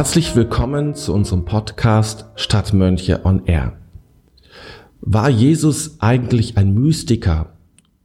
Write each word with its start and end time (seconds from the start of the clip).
Herzlich 0.00 0.34
willkommen 0.34 0.94
zu 0.94 1.12
unserem 1.12 1.44
Podcast 1.44 2.24
Stadtmönche 2.34 3.26
on 3.26 3.44
Air. 3.44 3.74
War 5.02 5.28
Jesus 5.28 6.00
eigentlich 6.00 6.56
ein 6.56 6.72
Mystiker 6.72 7.52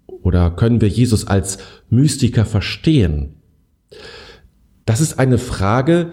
oder 0.05 0.51
können 0.51 0.81
wir 0.81 0.89
Jesus 0.89 1.25
als 1.25 1.57
Mystiker 1.89 2.43
verstehen? 2.43 3.35
Das 4.85 4.99
ist 4.99 5.19
eine 5.19 5.37
Frage, 5.37 6.11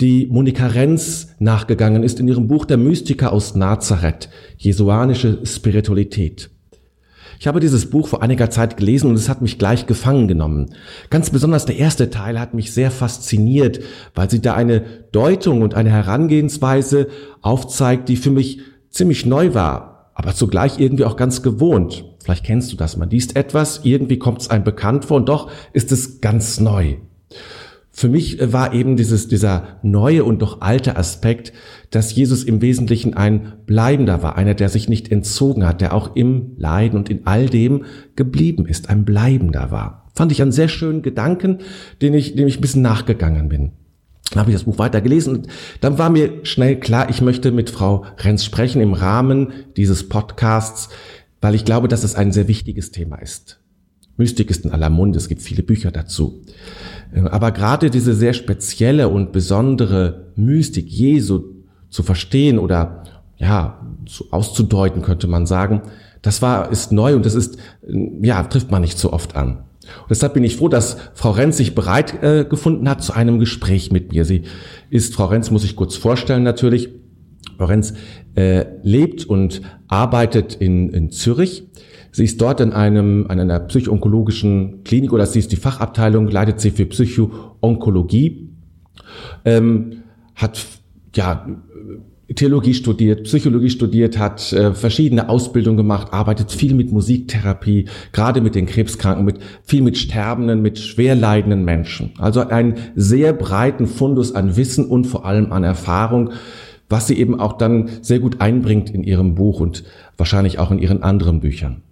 die 0.00 0.28
Monika 0.28 0.68
Renz 0.68 1.34
nachgegangen 1.40 2.04
ist 2.04 2.20
in 2.20 2.28
ihrem 2.28 2.46
Buch 2.46 2.64
Der 2.64 2.76
Mystiker 2.76 3.32
aus 3.32 3.56
Nazareth, 3.56 4.28
Jesuanische 4.58 5.44
Spiritualität. 5.44 6.50
Ich 7.38 7.46
habe 7.46 7.60
dieses 7.60 7.90
Buch 7.90 8.08
vor 8.08 8.22
einiger 8.22 8.50
Zeit 8.50 8.76
gelesen 8.76 9.10
und 9.10 9.16
es 9.16 9.28
hat 9.28 9.42
mich 9.42 9.58
gleich 9.58 9.86
gefangen 9.86 10.28
genommen. 10.28 10.74
Ganz 11.10 11.30
besonders 11.30 11.66
der 11.66 11.76
erste 11.76 12.10
Teil 12.10 12.40
hat 12.40 12.54
mich 12.54 12.72
sehr 12.72 12.90
fasziniert, 12.90 13.80
weil 14.14 14.30
sie 14.30 14.40
da 14.40 14.54
eine 14.54 14.80
Deutung 15.12 15.62
und 15.62 15.74
eine 15.74 15.90
Herangehensweise 15.90 17.08
aufzeigt, 17.42 18.08
die 18.08 18.16
für 18.16 18.30
mich 18.30 18.60
ziemlich 18.90 19.26
neu 19.26 19.54
war, 19.54 20.10
aber 20.14 20.34
zugleich 20.34 20.78
irgendwie 20.78 21.04
auch 21.04 21.16
ganz 21.16 21.42
gewohnt. 21.42 22.04
Vielleicht 22.22 22.44
kennst 22.44 22.72
du 22.72 22.76
das. 22.76 22.96
Man 22.96 23.10
liest 23.10 23.36
etwas, 23.36 23.80
irgendwie 23.84 24.18
kommt 24.18 24.40
es 24.40 24.50
einem 24.50 24.64
bekannt 24.64 25.04
vor 25.04 25.18
und 25.18 25.28
doch 25.28 25.50
ist 25.72 25.92
es 25.92 26.20
ganz 26.20 26.58
neu. 26.58 26.96
Für 27.98 28.10
mich 28.10 28.40
äh, 28.40 28.52
war 28.52 28.74
eben 28.74 28.96
dieses, 28.96 29.26
dieser 29.26 29.78
neue 29.82 30.22
und 30.22 30.42
doch 30.42 30.60
alte 30.60 30.96
Aspekt, 30.96 31.54
dass 31.90 32.14
Jesus 32.14 32.44
im 32.44 32.60
Wesentlichen 32.60 33.14
ein 33.14 33.54
Bleibender 33.64 34.22
war, 34.22 34.36
einer, 34.36 34.52
der 34.52 34.68
sich 34.68 34.90
nicht 34.90 35.10
entzogen 35.10 35.66
hat, 35.66 35.80
der 35.80 35.94
auch 35.94 36.14
im 36.14 36.52
Leiden 36.58 36.98
und 36.98 37.08
in 37.08 37.26
all 37.26 37.46
dem 37.46 37.86
geblieben 38.14 38.66
ist, 38.66 38.90
ein 38.90 39.06
Bleibender 39.06 39.70
war. 39.70 40.10
Fand 40.14 40.30
ich 40.30 40.42
einen 40.42 40.52
sehr 40.52 40.68
schönen 40.68 41.00
Gedanken, 41.00 41.60
den 42.02 42.12
ich, 42.12 42.36
dem 42.36 42.46
ich 42.46 42.58
ein 42.58 42.60
bisschen 42.60 42.82
nachgegangen 42.82 43.48
bin. 43.48 43.72
Dann 44.30 44.40
habe 44.40 44.50
ich 44.50 44.56
das 44.56 44.64
Buch 44.64 44.78
weitergelesen 44.78 45.34
und 45.34 45.46
dann 45.80 45.96
war 45.96 46.10
mir 46.10 46.44
schnell 46.44 46.78
klar, 46.78 47.08
ich 47.08 47.22
möchte 47.22 47.50
mit 47.50 47.70
Frau 47.70 48.04
Renz 48.18 48.44
sprechen 48.44 48.82
im 48.82 48.92
Rahmen 48.92 49.52
dieses 49.78 50.06
Podcasts, 50.06 50.90
weil 51.40 51.54
ich 51.54 51.64
glaube, 51.64 51.88
dass 51.88 52.04
es 52.04 52.14
ein 52.14 52.30
sehr 52.30 52.46
wichtiges 52.46 52.90
Thema 52.90 53.16
ist. 53.16 53.58
Mystik 54.16 54.50
ist 54.50 54.64
in 54.64 54.70
aller 54.70 54.90
Munde, 54.90 55.18
es 55.18 55.28
gibt 55.28 55.42
viele 55.42 55.62
Bücher 55.62 55.90
dazu. 55.90 56.42
Ähm, 57.14 57.26
aber 57.28 57.52
gerade 57.52 57.90
diese 57.90 58.14
sehr 58.14 58.32
spezielle 58.32 59.08
und 59.08 59.32
besondere 59.32 60.26
Mystik 60.36 60.88
Jesu 60.88 61.44
zu 61.90 62.02
verstehen 62.02 62.58
oder 62.58 63.04
ja, 63.38 63.80
zu, 64.06 64.26
auszudeuten, 64.30 65.02
könnte 65.02 65.26
man 65.26 65.46
sagen, 65.46 65.82
das 66.22 66.42
war, 66.42 66.72
ist 66.72 66.92
neu 66.92 67.14
und 67.14 67.26
das 67.26 67.34
ist, 67.34 67.58
ja, 68.20 68.42
trifft 68.44 68.70
man 68.70 68.82
nicht 68.82 68.98
so 68.98 69.12
oft 69.12 69.36
an. 69.36 69.58
Und 70.00 70.10
deshalb 70.10 70.34
bin 70.34 70.42
ich 70.42 70.56
froh, 70.56 70.68
dass 70.68 70.96
Frau 71.14 71.30
Renz 71.30 71.58
sich 71.58 71.74
bereit 71.74 72.22
äh, 72.22 72.44
gefunden 72.44 72.88
hat 72.88 73.04
zu 73.04 73.12
einem 73.12 73.38
Gespräch 73.38 73.92
mit 73.92 74.12
mir. 74.12 74.24
Sie 74.24 74.42
ist, 74.90 75.14
Frau 75.14 75.26
Renz 75.26 75.50
muss 75.50 75.64
ich 75.64 75.76
kurz 75.76 75.94
vorstellen 75.96 76.42
natürlich, 76.42 76.88
Frau 77.56 77.66
Renz 77.66 77.94
äh, 78.34 78.66
lebt 78.82 79.24
und 79.24 79.62
arbeitet 79.88 80.54
in, 80.54 80.90
in 80.90 81.10
Zürich 81.10 81.65
Sie 82.16 82.24
ist 82.24 82.40
dort 82.40 82.62
in 82.62 82.72
einem, 82.72 83.24
in 83.30 83.40
einer 83.40 83.60
psychoonkologischen 83.60 84.84
Klinik 84.84 85.12
oder 85.12 85.26
sie 85.26 85.38
ist 85.38 85.52
die 85.52 85.56
Fachabteilung, 85.56 86.28
leitet 86.28 86.60
sie 86.60 86.70
für 86.70 86.86
Psychoonkologie, 86.86 88.48
ähm, 89.44 89.98
hat 90.34 90.64
ja 91.14 91.46
Theologie 92.34 92.72
studiert, 92.72 93.24
Psychologie 93.24 93.68
studiert, 93.68 94.18
hat 94.18 94.50
äh, 94.54 94.72
verschiedene 94.72 95.28
Ausbildungen 95.28 95.76
gemacht, 95.76 96.14
arbeitet 96.14 96.52
viel 96.52 96.72
mit 96.72 96.90
Musiktherapie, 96.90 97.84
gerade 98.12 98.40
mit 98.40 98.54
den 98.54 98.64
Krebskranken, 98.64 99.26
mit 99.26 99.36
viel 99.64 99.82
mit 99.82 99.98
sterbenden, 99.98 100.62
mit 100.62 100.78
schwer 100.78 101.16
leidenden 101.16 101.66
Menschen. 101.66 102.12
Also 102.16 102.40
einen 102.40 102.76
sehr 102.94 103.34
breiten 103.34 103.86
Fundus 103.86 104.34
an 104.34 104.56
Wissen 104.56 104.86
und 104.86 105.06
vor 105.06 105.26
allem 105.26 105.52
an 105.52 105.64
Erfahrung, 105.64 106.30
was 106.88 107.08
sie 107.08 107.18
eben 107.18 107.38
auch 107.38 107.58
dann 107.58 107.90
sehr 108.00 108.20
gut 108.20 108.40
einbringt 108.40 108.88
in 108.88 109.04
ihrem 109.04 109.34
Buch 109.34 109.60
und 109.60 109.84
wahrscheinlich 110.16 110.58
auch 110.58 110.70
in 110.70 110.78
ihren 110.78 111.02
anderen 111.02 111.40
Büchern. 111.40 111.82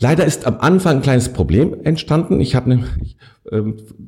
Leider 0.00 0.24
ist 0.24 0.46
am 0.46 0.58
Anfang 0.60 0.96
ein 0.96 1.02
kleines 1.02 1.32
Problem 1.32 1.82
entstanden. 1.82 2.40
Ich 2.40 2.54
habe 2.54 2.68
nämlich 2.68 2.90
ähm, 2.90 3.16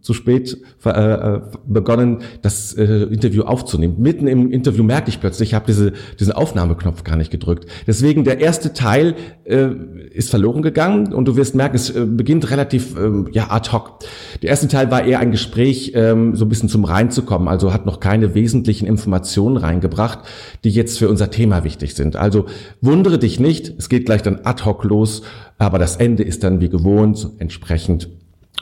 zu 0.01 0.15
spät 0.15 0.59
äh, 0.85 0.91
äh, 0.91 1.41
begonnen, 1.67 2.19
das 2.43 2.75
äh, 2.75 2.85
Interview 3.05 3.43
aufzunehmen. 3.43 3.97
Mitten 3.99 4.27
im 4.27 4.51
Interview 4.51 4.85
merkte 4.85 5.11
ich 5.11 5.21
plötzlich, 5.21 5.51
ich 5.51 5.55
habe 5.55 5.67
diese, 5.67 5.93
diesen 6.19 6.33
Aufnahmeknopf 6.33 7.05
gar 7.05 7.17
nicht 7.17 7.31
gedrückt. 7.31 7.67
Deswegen 7.87 8.25
der 8.25 8.41
erste 8.41 8.73
Teil 8.73 9.15
ist 9.45 10.31
verloren 10.31 10.63
gegangen 10.63 11.13
und 11.13 11.27
du 11.27 11.35
wirst 11.35 11.57
merken, 11.57 11.75
es 11.75 11.93
beginnt 11.93 12.51
relativ 12.51 12.97
ähm, 12.97 13.29
ja 13.33 13.51
ad 13.51 13.73
hoc. 13.73 13.99
Der 14.43 14.51
erste 14.51 14.69
Teil 14.69 14.93
war 14.93 15.05
eher 15.05 15.19
ein 15.19 15.33
Gespräch, 15.33 15.93
ähm, 15.97 16.37
so 16.37 16.45
ein 16.45 16.49
bisschen 16.49 16.69
zum 16.69 16.85
reinzukommen, 16.85 17.49
also 17.49 17.73
hat 17.73 17.85
noch 17.85 17.99
keine 17.99 18.35
wesentlichen 18.35 18.87
Informationen 18.87 19.57
reingebracht, 19.57 20.21
die 20.63 20.71
jetzt 20.71 20.99
für 20.99 21.09
unser 21.09 21.31
Thema 21.31 21.65
wichtig 21.65 21.95
sind. 21.95 22.15
Also 22.15 22.47
wundere 22.81 23.19
dich 23.19 23.41
nicht, 23.41 23.75
es 23.77 23.89
geht 23.89 24.07
gleich 24.07 24.23
dann 24.23 24.41
ad 24.45 24.65
hoc 24.65 24.85
los, 24.85 25.23
aber 25.59 25.79
das 25.79 25.97
Ende 25.97 26.23
ist 26.23 26.45
dann 26.45 26.61
wie 26.61 26.69
gewohnt 26.69 27.29
entsprechend 27.39 28.09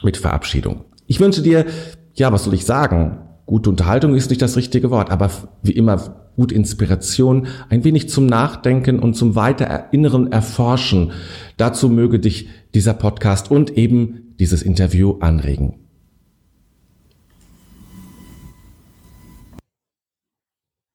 mit 0.03 0.17
Verabschiedung. 0.17 0.85
Ich 1.07 1.19
wünsche 1.19 1.41
dir, 1.41 1.65
ja, 2.13 2.31
was 2.31 2.43
soll 2.43 2.53
ich 2.53 2.65
sagen? 2.65 3.19
Gute 3.45 3.69
Unterhaltung 3.69 4.13
ist 4.15 4.29
nicht 4.29 4.41
das 4.41 4.57
richtige 4.57 4.91
Wort, 4.91 5.09
aber 5.09 5.31
wie 5.63 5.71
immer 5.71 6.29
gute 6.35 6.55
Inspiration, 6.55 7.47
ein 7.69 7.83
wenig 7.83 8.09
zum 8.09 8.25
Nachdenken 8.25 8.99
und 8.99 9.15
zum 9.15 9.35
weiter 9.35 9.91
inneren 9.91 10.31
Erforschen. 10.31 11.11
Dazu 11.57 11.89
möge 11.89 12.19
dich 12.19 12.47
dieser 12.73 12.93
Podcast 12.93 13.51
und 13.51 13.77
eben 13.77 14.35
dieses 14.39 14.61
Interview 14.61 15.17
anregen. 15.19 15.79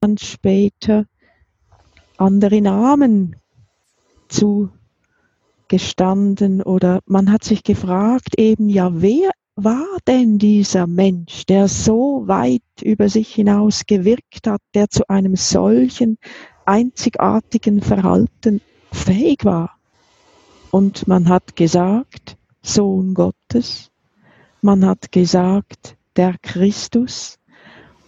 Und 0.00 0.20
später 0.20 1.06
andere 2.16 2.60
Namen 2.60 3.36
zu 4.28 4.70
gestanden 5.68 6.62
oder 6.62 7.00
man 7.06 7.30
hat 7.30 7.44
sich 7.44 7.62
gefragt 7.62 8.38
eben, 8.38 8.68
ja, 8.68 8.90
wer 8.92 9.30
war 9.56 9.86
denn 10.06 10.38
dieser 10.38 10.86
Mensch, 10.86 11.46
der 11.46 11.68
so 11.68 12.24
weit 12.26 12.62
über 12.82 13.08
sich 13.08 13.34
hinaus 13.34 13.86
gewirkt 13.86 14.46
hat, 14.46 14.60
der 14.74 14.88
zu 14.90 15.08
einem 15.08 15.36
solchen 15.36 16.18
einzigartigen 16.64 17.80
Verhalten 17.80 18.60
fähig 18.92 19.44
war? 19.44 19.78
Und 20.70 21.06
man 21.06 21.28
hat 21.28 21.54
gesagt, 21.54 22.36
Sohn 22.62 23.14
Gottes, 23.14 23.90
man 24.60 24.84
hat 24.84 25.12
gesagt, 25.12 25.96
der 26.16 26.36
Christus. 26.42 27.38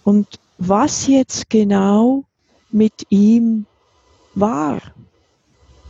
Und 0.02 0.40
was 0.58 1.06
jetzt 1.06 1.50
genau 1.50 2.24
mit 2.70 3.06
ihm 3.10 3.66
war, 4.34 4.80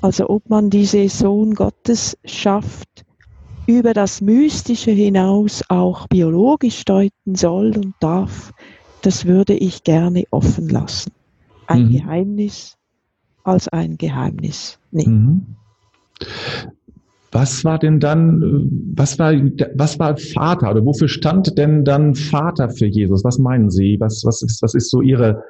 also 0.06 0.30
ob 0.30 0.48
man 0.48 0.70
diese 0.70 1.08
Sohn 1.08 1.54
Gottes 1.54 2.16
schafft, 2.24 3.04
über 3.66 3.92
das 3.92 4.20
Mystische 4.20 4.92
hinaus 4.92 5.64
auch 5.68 6.06
biologisch 6.06 6.84
deuten 6.84 7.34
soll 7.34 7.76
und 7.76 7.92
darf, 7.98 8.52
das 9.02 9.24
würde 9.24 9.54
ich 9.54 9.82
gerne 9.82 10.22
offen 10.30 10.68
lassen. 10.68 11.10
Ein 11.66 11.86
mhm. 11.86 11.90
Geheimnis 11.90 12.76
als 13.42 13.66
ein 13.66 13.98
Geheimnis 13.98 14.78
nehmen. 14.92 15.56
Mhm. 16.20 16.26
Was 17.32 17.64
war 17.64 17.80
denn 17.80 17.98
dann, 17.98 18.70
was 18.94 19.18
war, 19.18 19.32
was 19.74 19.98
war 19.98 20.16
Vater 20.16 20.70
oder 20.70 20.84
wofür 20.84 21.08
stand 21.08 21.58
denn 21.58 21.84
dann 21.84 22.14
Vater 22.14 22.70
für 22.70 22.86
Jesus? 22.86 23.24
Was 23.24 23.40
meinen 23.40 23.70
Sie? 23.70 23.96
Was, 23.98 24.22
was 24.24 24.40
ist, 24.42 24.62
was 24.62 24.74
ist 24.74 24.88
so 24.88 25.02
Ihre, 25.02 25.42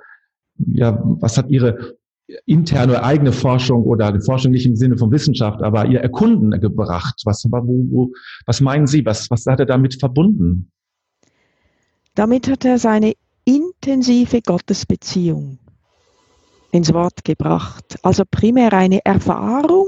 ja, 0.66 0.98
was 1.20 1.36
hat 1.36 1.50
Ihre 1.50 1.98
interne 2.44 3.02
eigene 3.02 3.32
Forschung 3.32 3.84
oder 3.84 4.12
die 4.12 4.24
Forschung 4.24 4.52
nicht 4.52 4.66
im 4.66 4.76
Sinne 4.76 4.98
von 4.98 5.10
Wissenschaft, 5.10 5.62
aber 5.62 5.86
ihr 5.86 6.00
Erkunden 6.00 6.60
gebracht? 6.60 7.22
Was, 7.24 7.44
wo, 7.48 7.86
wo, 7.90 8.12
was 8.46 8.60
meinen 8.60 8.86
Sie? 8.86 9.04
Was, 9.06 9.30
was 9.30 9.46
hat 9.46 9.60
er 9.60 9.66
damit 9.66 9.98
verbunden? 9.98 10.70
Damit 12.14 12.48
hat 12.48 12.64
er 12.64 12.78
seine 12.78 13.12
intensive 13.44 14.40
Gottesbeziehung 14.42 15.58
ins 16.72 16.92
Wort 16.92 17.24
gebracht. 17.24 17.96
Also 18.02 18.24
primär 18.30 18.72
eine 18.72 19.04
Erfahrung 19.04 19.86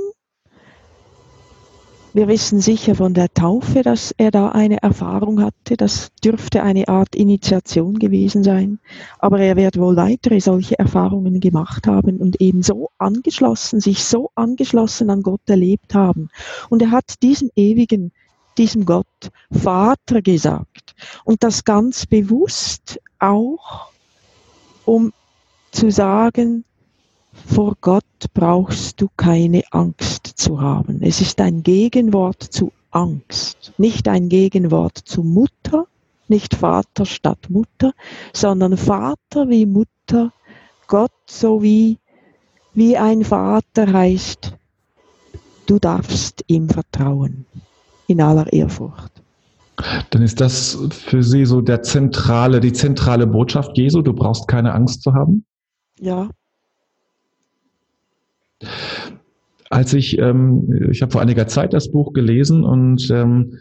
wir 2.19 2.27
wissen 2.27 2.61
sicher 2.61 2.97
von 2.97 3.15
der 3.15 3.33
Taufe, 3.33 3.83
dass 3.83 4.13
er 4.19 4.33
da 4.33 4.49
eine 4.49 4.83
Erfahrung 4.83 5.41
hatte. 5.41 5.77
Das 5.77 6.11
dürfte 6.25 6.65
eine 6.65 6.89
Art 6.89 7.15
Initiation 7.15 8.01
gewesen 8.01 8.43
sein. 8.43 8.81
Aber 9.21 9.39
er 9.39 9.55
wird 9.55 9.79
wohl 9.79 9.95
weitere 9.95 10.41
solche 10.41 10.77
Erfahrungen 10.81 11.39
gemacht 11.39 11.87
haben 11.87 12.17
und 12.17 12.41
eben 12.41 12.65
so 12.65 12.91
angeschlossen, 12.99 13.79
sich 13.79 14.05
so 14.05 14.33
angeschlossen 14.35 15.11
an 15.11 15.23
Gott 15.23 15.43
erlebt 15.47 15.95
haben. 15.95 16.29
Und 16.69 16.83
er 16.83 16.91
hat 16.91 17.23
diesem 17.23 17.53
ewigen, 17.55 18.11
diesem 18.59 18.85
Gott 18.85 19.31
Vater 19.53 20.21
gesagt. 20.21 20.97
Und 21.25 21.45
das 21.45 21.65
ganz 21.65 22.05
bewusst 22.05 23.01
auch, 23.21 23.93
um 24.85 25.13
zu 25.71 25.93
sagen, 25.93 26.65
vor 27.47 27.77
Gott 27.81 28.05
brauchst 28.35 29.01
du 29.01 29.09
keine 29.17 29.63
Angst 29.71 30.27
zu 30.27 30.61
haben. 30.61 31.03
Es 31.03 31.21
ist 31.21 31.41
ein 31.41 31.63
Gegenwort 31.63 32.43
zu 32.43 32.73
Angst, 32.91 33.73
nicht 33.79 34.09
ein 34.09 34.29
Gegenwort 34.29 34.99
zu 34.99 35.23
Mutter, 35.23 35.87
nicht 36.29 36.55
Vater 36.55 37.07
statt 37.07 37.49
Mutter, 37.49 37.93
sondern 38.33 38.77
Vater 38.77 39.49
wie 39.49 39.67
Mutter, 39.67 40.33
Gott 40.87 41.13
so 41.27 41.63
wie, 41.63 41.99
wie 42.75 42.97
ein 42.97 43.25
Vater 43.25 43.93
heißt, 43.93 44.55
du 45.67 45.79
darfst 45.79 46.45
ihm 46.47 46.69
vertrauen, 46.69 47.47
in 48.07 48.21
aller 48.21 48.53
Ehrfurcht. 48.53 49.13
Dann 50.11 50.23
ist 50.23 50.41
das 50.41 50.77
für 50.91 51.23
Sie 51.23 51.47
so 51.47 51.61
der 51.61 51.83
zentrale, 51.83 52.61
die 52.61 52.73
zentrale 52.73 53.27
Botschaft 53.27 53.77
Jesu, 53.77 54.03
du 54.03 54.13
brauchst 54.13 54.49
keine 54.49 54.75
Angst 54.75 55.03
zu 55.03 55.15
haben? 55.15 55.45
Ja. 56.01 56.29
Als 59.71 59.93
ich, 59.93 60.19
ähm, 60.19 60.89
ich 60.91 61.03
habe 61.03 61.13
vor 61.13 61.21
einiger 61.21 61.47
Zeit 61.47 61.73
das 61.73 61.91
Buch 61.91 62.13
gelesen 62.13 62.65
und 62.65 63.11
ähm, 63.11 63.59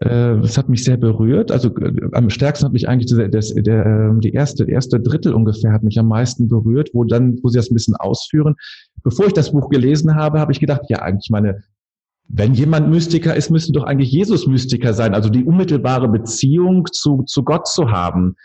äh, 0.00 0.36
es 0.38 0.58
hat 0.58 0.68
mich 0.68 0.84
sehr 0.84 0.96
berührt. 0.96 1.50
Also 1.50 1.74
äh, 1.76 1.92
am 2.12 2.30
stärksten 2.30 2.66
hat 2.66 2.72
mich 2.72 2.88
eigentlich 2.88 3.30
das, 3.30 3.54
der, 3.54 3.86
äh, 3.86 4.20
die 4.20 4.32
erste, 4.32 4.70
erste 4.70 5.00
Drittel 5.00 5.32
ungefähr 5.32 5.72
hat 5.72 5.82
mich 5.82 5.98
am 5.98 6.08
meisten 6.08 6.48
berührt, 6.48 6.90
wo 6.92 7.04
dann, 7.04 7.38
wo 7.42 7.48
sie 7.48 7.58
das 7.58 7.70
ein 7.70 7.74
bisschen 7.74 7.96
ausführen. 7.96 8.56
Bevor 9.02 9.26
ich 9.26 9.32
das 9.32 9.52
Buch 9.52 9.68
gelesen 9.70 10.14
habe, 10.14 10.38
habe 10.38 10.52
ich 10.52 10.60
gedacht, 10.60 10.82
ja, 10.88 10.98
eigentlich 10.98 11.30
meine, 11.30 11.62
wenn 12.28 12.54
jemand 12.54 12.90
Mystiker 12.90 13.34
ist, 13.34 13.50
müsste 13.50 13.72
doch 13.72 13.84
eigentlich 13.84 14.12
Jesus 14.12 14.46
Mystiker 14.46 14.92
sein, 14.92 15.14
also 15.14 15.30
die 15.30 15.44
unmittelbare 15.44 16.08
Beziehung 16.08 16.86
zu, 16.92 17.22
zu 17.22 17.42
Gott 17.42 17.66
zu 17.66 17.90
haben. 17.90 18.36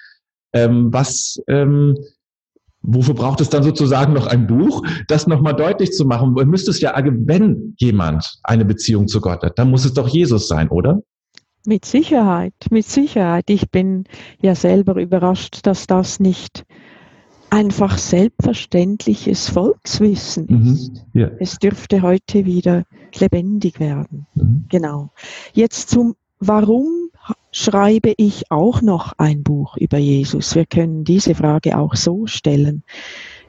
Ähm, 0.53 0.93
was, 0.93 1.41
ähm, 1.47 1.97
wofür 2.83 3.15
braucht 3.15 3.41
es 3.41 3.49
dann 3.49 3.63
sozusagen 3.63 4.13
noch 4.13 4.27
ein 4.27 4.45
Buch, 4.45 4.83
das 5.07 5.25
nochmal 5.25 5.55
deutlich 5.55 5.91
zu 5.91 6.05
machen? 6.05 6.33
Müsste 6.33 6.71
es 6.71 6.81
ja, 6.81 6.93
wenn 6.95 7.73
jemand 7.77 8.39
eine 8.43 8.65
Beziehung 8.65 9.07
zu 9.07 9.21
Gott 9.21 9.41
hat, 9.43 9.57
dann 9.57 9.71
muss 9.71 9.85
es 9.85 9.93
doch 9.93 10.07
Jesus 10.07 10.47
sein, 10.47 10.69
oder? 10.69 11.01
Mit 11.65 11.85
Sicherheit, 11.85 12.53
mit 12.69 12.85
Sicherheit. 12.85 13.49
Ich 13.49 13.71
bin 13.71 14.03
ja 14.41 14.53
selber 14.53 15.01
überrascht, 15.01 15.59
dass 15.63 15.87
das 15.87 16.19
nicht 16.19 16.65
einfach 17.49 17.97
selbstverständliches 17.97 19.49
Volkswissen 19.49 20.47
mhm. 20.49 20.73
ist. 20.73 21.05
Ja. 21.13 21.29
Es 21.39 21.59
dürfte 21.59 22.01
heute 22.01 22.45
wieder 22.45 22.83
lebendig 23.15 23.79
werden. 23.79 24.27
Mhm. 24.35 24.65
Genau. 24.69 25.11
Jetzt 25.53 25.89
zum 25.89 26.15
Warum 26.39 27.02
schreibe 27.53 28.13
ich 28.17 28.51
auch 28.51 28.81
noch 28.81 29.13
ein 29.17 29.43
Buch 29.43 29.77
über 29.77 29.97
Jesus? 29.97 30.55
Wir 30.55 30.65
können 30.65 31.05
diese 31.05 31.35
Frage 31.35 31.77
auch 31.77 31.95
so 31.95 32.27
stellen. 32.27 32.83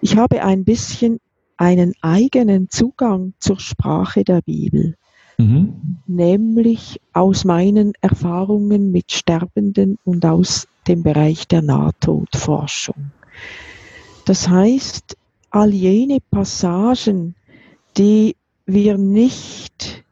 Ich 0.00 0.16
habe 0.16 0.44
ein 0.44 0.64
bisschen 0.64 1.18
einen 1.56 1.94
eigenen 2.02 2.70
Zugang 2.70 3.34
zur 3.40 3.58
Sprache 3.58 4.22
der 4.22 4.42
Bibel 4.42 4.94
mhm. 5.38 5.98
nämlich 6.06 7.00
aus 7.12 7.44
meinen 7.44 7.92
Erfahrungen 8.00 8.90
mit 8.90 9.12
Sterbenden 9.12 9.98
und 10.04 10.24
aus 10.24 10.68
dem 10.86 11.02
Bereich 11.02 11.48
der 11.48 11.62
Nahtodforschung. 11.62 13.12
Das 14.26 14.48
heißt, 14.48 15.16
all 15.50 15.72
jene 15.72 16.18
Passagen, 16.30 17.34
die 17.96 18.36
wir 18.66 18.98
nicht 18.98 20.04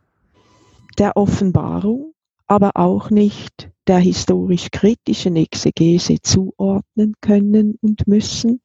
der 0.99 1.17
Offenbarung, 1.17 2.12
aber 2.47 2.73
auch 2.75 3.11
nicht 3.11 3.71
der 3.88 3.99
historisch-kritischen 3.99 5.37
Exegese 5.37 6.20
zuordnen 6.23 7.14
können 7.20 7.76
und 7.81 8.06
müssen, 8.06 8.61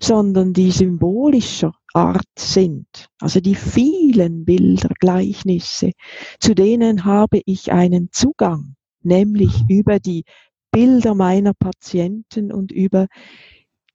sondern 0.00 0.52
die 0.52 0.70
symbolischer 0.70 1.74
Art 1.94 2.28
sind, 2.38 2.86
also 3.20 3.40
die 3.40 3.54
vielen 3.54 4.44
Bilder, 4.44 4.90
Gleichnisse, 4.98 5.92
zu 6.40 6.54
denen 6.54 7.04
habe 7.04 7.42
ich 7.44 7.70
einen 7.70 8.08
Zugang, 8.12 8.76
nämlich 9.02 9.64
über 9.68 9.98
die 9.98 10.24
Bilder 10.70 11.14
meiner 11.14 11.52
Patienten 11.52 12.50
und 12.50 12.72
über 12.72 13.08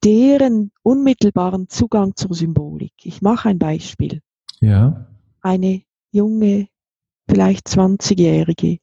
deren 0.04 0.72
unmittelbaren 0.84 1.70
Zugang 1.70 2.16
zur 2.16 2.36
Symbolik. 2.36 2.94
Ich 3.04 3.24
mache 3.24 3.50
ein 3.50 3.58
Beispiel. 3.58 4.22
Ja. 4.62 5.08
Eine 5.42 5.82
junge, 6.12 6.68
vielleicht 7.28 7.68
20-jährige, 7.68 8.78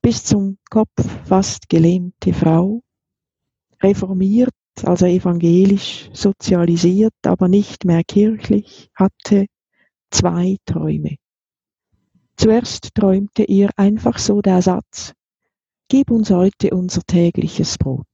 bis 0.00 0.24
zum 0.24 0.58
Kopf 0.70 0.90
fast 1.24 1.68
gelähmte 1.68 2.32
Frau, 2.32 2.82
reformiert 3.82 4.52
also 4.84 5.06
evangelisch 5.06 6.08
sozialisiert, 6.12 7.14
aber 7.24 7.48
nicht 7.48 7.84
mehr 7.84 8.04
kirchlich, 8.04 8.90
hatte 8.94 9.46
zwei 10.10 10.56
Träume. 10.64 11.16
Zuerst 12.36 12.94
träumte 12.94 13.42
ihr 13.44 13.70
einfach 13.76 14.18
so 14.18 14.40
der 14.40 14.62
Satz, 14.62 15.14
Gib 15.90 16.10
uns 16.10 16.30
heute 16.30 16.70
unser 16.74 17.00
tägliches 17.02 17.78
Brot. 17.78 18.04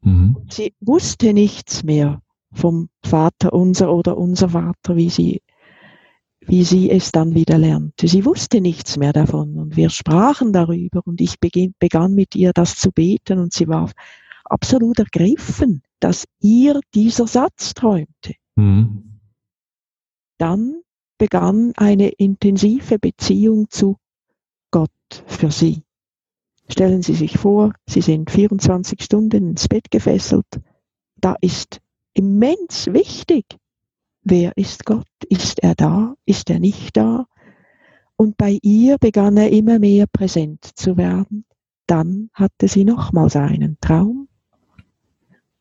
Mhm. 0.00 0.44
Sie 0.50 0.74
wusste 0.80 1.32
nichts 1.32 1.84
mehr 1.84 2.20
vom 2.52 2.88
Vater 3.04 3.52
unser 3.52 3.94
oder 3.94 4.18
unser 4.18 4.48
Vater, 4.48 4.96
wie 4.96 5.08
sie, 5.08 5.40
wie 6.46 6.64
sie 6.64 6.90
es 6.90 7.12
dann 7.12 7.34
wieder 7.34 7.58
lernte. 7.58 8.08
Sie 8.08 8.24
wusste 8.24 8.60
nichts 8.60 8.96
mehr 8.96 9.12
davon 9.12 9.58
und 9.58 9.76
wir 9.76 9.90
sprachen 9.90 10.52
darüber 10.52 11.02
und 11.04 11.20
ich 11.20 11.36
begann 11.40 12.14
mit 12.14 12.34
ihr 12.34 12.52
das 12.52 12.76
zu 12.76 12.92
beten 12.92 13.38
und 13.38 13.52
sie 13.52 13.68
war 13.68 13.90
absolut 14.44 14.98
ergriffen 14.98 15.82
dass 16.00 16.26
ihr 16.40 16.80
dieser 16.94 17.26
Satz 17.26 17.74
träumte. 17.74 18.34
Mhm. 18.56 19.20
Dann 20.38 20.82
begann 21.18 21.72
eine 21.76 22.08
intensive 22.08 22.98
Beziehung 22.98 23.70
zu 23.70 23.96
Gott 24.70 24.90
für 25.26 25.50
sie. 25.50 25.82
Stellen 26.68 27.02
Sie 27.02 27.14
sich 27.14 27.38
vor, 27.38 27.72
Sie 27.88 28.00
sind 28.00 28.30
24 28.30 29.02
Stunden 29.02 29.50
ins 29.50 29.68
Bett 29.68 29.90
gefesselt. 29.90 30.46
Da 31.16 31.36
ist 31.40 31.80
immens 32.12 32.88
wichtig, 32.88 33.44
wer 34.26 34.56
ist 34.56 34.84
Gott? 34.84 35.06
Ist 35.28 35.62
er 35.62 35.74
da? 35.74 36.14
Ist 36.26 36.50
er 36.50 36.58
nicht 36.58 36.96
da? 36.96 37.26
Und 38.16 38.36
bei 38.36 38.58
ihr 38.62 38.98
begann 38.98 39.36
er 39.36 39.50
immer 39.50 39.78
mehr 39.78 40.06
präsent 40.06 40.64
zu 40.74 40.96
werden. 40.96 41.44
Dann 41.86 42.30
hatte 42.32 42.68
sie 42.68 42.84
nochmals 42.84 43.36
einen 43.36 43.78
Traum 43.80 44.28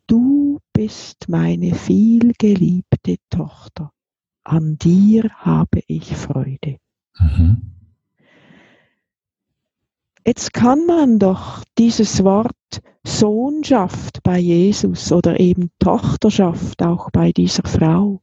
Du 0.07 0.60
bist 0.72 1.29
meine 1.29 1.74
vielgeliebte 1.74 3.15
Tochter, 3.31 3.91
an 4.43 4.77
dir 4.77 5.29
habe 5.34 5.81
ich 5.88 6.15
Freude. 6.15 6.77
Mhm. 7.17 7.72
Jetzt 10.24 10.53
kann 10.53 10.86
man 10.86 11.17
doch 11.17 11.63
dieses 11.79 12.24
Wort 12.24 12.53
Sohnschaft 13.03 14.22
bei 14.22 14.38
Jesus 14.38 15.12
oder 15.12 15.39
eben 15.39 15.72
Tochterschaft 15.79 16.84
auch 16.84 17.10
bei 17.12 17.31
dieser 17.31 17.63
Frau 17.63 18.22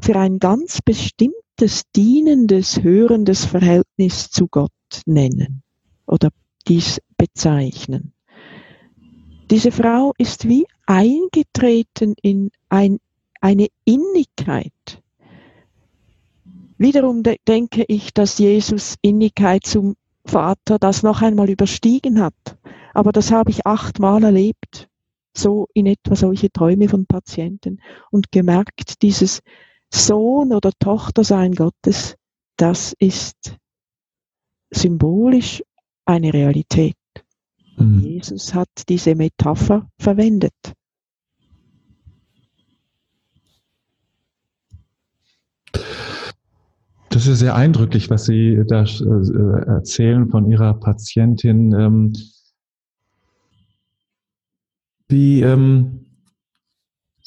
für 0.00 0.16
ein 0.16 0.38
ganz 0.38 0.80
bestimmtes 0.82 1.82
dienendes, 1.94 2.82
hörendes 2.82 3.44
Verhältnis 3.44 4.30
zu 4.30 4.48
Gott 4.48 4.70
nennen 5.06 5.62
oder 6.06 6.30
dies 6.66 7.00
bezeichnen. 7.16 8.12
Diese 9.50 9.72
Frau 9.72 10.12
ist 10.18 10.46
wie 10.48 10.66
eingetreten 10.86 12.14
in 12.22 12.50
ein, 12.68 12.98
eine 13.40 13.68
Innigkeit. 13.84 15.02
Wiederum 16.76 17.22
de 17.22 17.38
denke 17.46 17.84
ich, 17.88 18.12
dass 18.12 18.38
Jesus 18.38 18.96
Innigkeit 19.02 19.64
zum 19.64 19.96
Vater 20.24 20.78
das 20.78 21.02
noch 21.02 21.22
einmal 21.22 21.50
überstiegen 21.50 22.20
hat. 22.20 22.34
Aber 22.94 23.10
das 23.12 23.32
habe 23.32 23.50
ich 23.50 23.66
achtmal 23.66 24.22
erlebt, 24.22 24.88
so 25.34 25.66
in 25.72 25.86
etwa 25.86 26.14
solche 26.14 26.52
Träume 26.52 26.88
von 26.88 27.06
Patienten 27.06 27.80
und 28.10 28.30
gemerkt, 28.30 29.02
dieses 29.02 29.40
Sohn 29.92 30.52
oder 30.52 30.70
Tochtersein 30.78 31.52
Gottes, 31.54 32.16
das 32.56 32.94
ist 32.98 33.56
symbolisch 34.70 35.62
eine 36.04 36.32
Realität. 36.32 36.96
Mhm. 37.76 38.00
Jesus 38.00 38.54
hat 38.54 38.68
diese 38.88 39.14
Metapher 39.14 39.88
verwendet. 39.98 40.54
Das 47.10 47.26
ist 47.26 47.38
sehr 47.38 47.54
eindrücklich, 47.54 48.10
was 48.10 48.26
Sie 48.26 48.62
da 48.68 48.82
äh, 48.84 49.66
erzählen 49.66 50.28
von 50.28 50.50
Ihrer 50.50 50.74
Patientin. 50.74 51.72
Ähm, 51.72 52.12
wie, 55.08 55.40
ähm, 55.40 56.07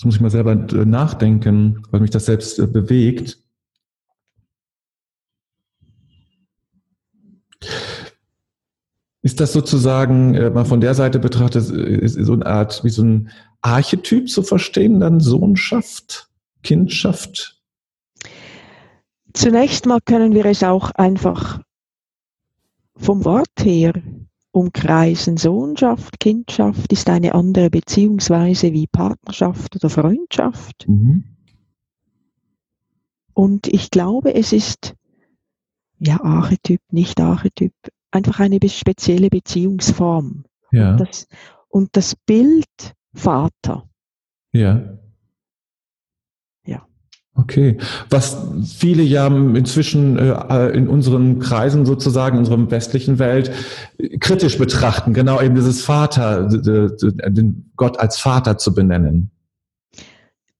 jetzt 0.01 0.05
muss 0.05 0.15
ich 0.15 0.22
mal 0.22 0.31
selber 0.31 0.53
äh, 0.53 0.84
nachdenken, 0.84 1.84
weil 1.91 2.00
mich 2.00 2.10
das 2.10 2.25
selbst 2.25 2.58
äh, 2.58 2.65
bewegt. 2.65 3.38
Ist 9.22 9.39
das 9.39 9.53
sozusagen, 9.53 10.34
äh, 10.34 10.50
mal 10.50 10.65
von 10.65 10.81
der 10.81 10.96
Seite 10.96 11.20
betrachtet, 11.20 11.70
ist 11.70 12.15
so 12.15 12.34
eine 12.34 12.48
Art, 12.48 12.84
wie 12.84 12.89
so 12.89 13.03
ein 13.03 13.29
Archetyp 13.62 14.27
zu 14.27 14.41
verstehen, 14.41 15.01
dann 15.01 15.20
Sohnschaft, 15.20 16.31
Kindschaft? 16.63 17.62
Zunächst 19.34 19.86
mal 19.86 20.00
können 20.03 20.34
wir 20.34 20.46
es 20.46 20.63
auch 20.63 20.89
einfach 20.96 21.62
vom 22.96 23.24
Wort 23.24 23.51
her 23.60 23.93
umkreisen. 24.51 25.38
Sohnschaft, 25.38 26.20
Kindschaft 26.20 26.91
ist 26.91 27.10
eine 27.10 27.34
andere 27.34 27.70
Beziehungsweise 27.70 28.74
wie 28.74 28.88
Partnerschaft 28.88 29.75
oder 29.75 29.89
Freundschaft. 29.89 30.88
Mhm. 30.88 31.24
Und 33.34 33.67
ich 33.67 33.91
glaube, 33.91 34.36
es 34.36 34.53
ist 34.53 34.96
ja 36.00 36.22
Archetyp, 36.22 36.81
nicht 36.91 37.20
Archetyp, 37.20 37.74
einfach 38.12 38.39
eine 38.39 38.60
spezielle 38.67 39.29
Beziehungsform. 39.29 40.43
Ja. 40.72 40.91
Und, 40.91 41.00
das, 41.01 41.27
und 41.70 41.96
das 41.96 42.15
Bild 42.15 42.96
Vater. 43.13 43.89
Ja. 44.53 44.98
Okay, 47.34 47.78
was 48.10 48.38
viele 48.78 49.04
ja 49.04 49.28
inzwischen 49.28 50.18
äh, 50.20 50.70
in 50.72 50.90
unseren 50.90 51.40
Kreisen 51.40 51.86
sozusagen, 51.86 52.36
in 52.36 52.40
unserer 52.40 52.70
westlichen 52.70 53.20
Welt 53.20 53.52
kritisch 54.20 54.58
betrachten, 54.58 55.14
genau 55.14 55.42
eben 55.42 55.56
dieses 55.56 55.82
Vater, 55.82 56.50
den 56.50 57.72
Gott 57.78 58.00
als 58.00 58.20
Vater 58.20 58.58
zu 58.58 58.74
benennen. 58.74 59.32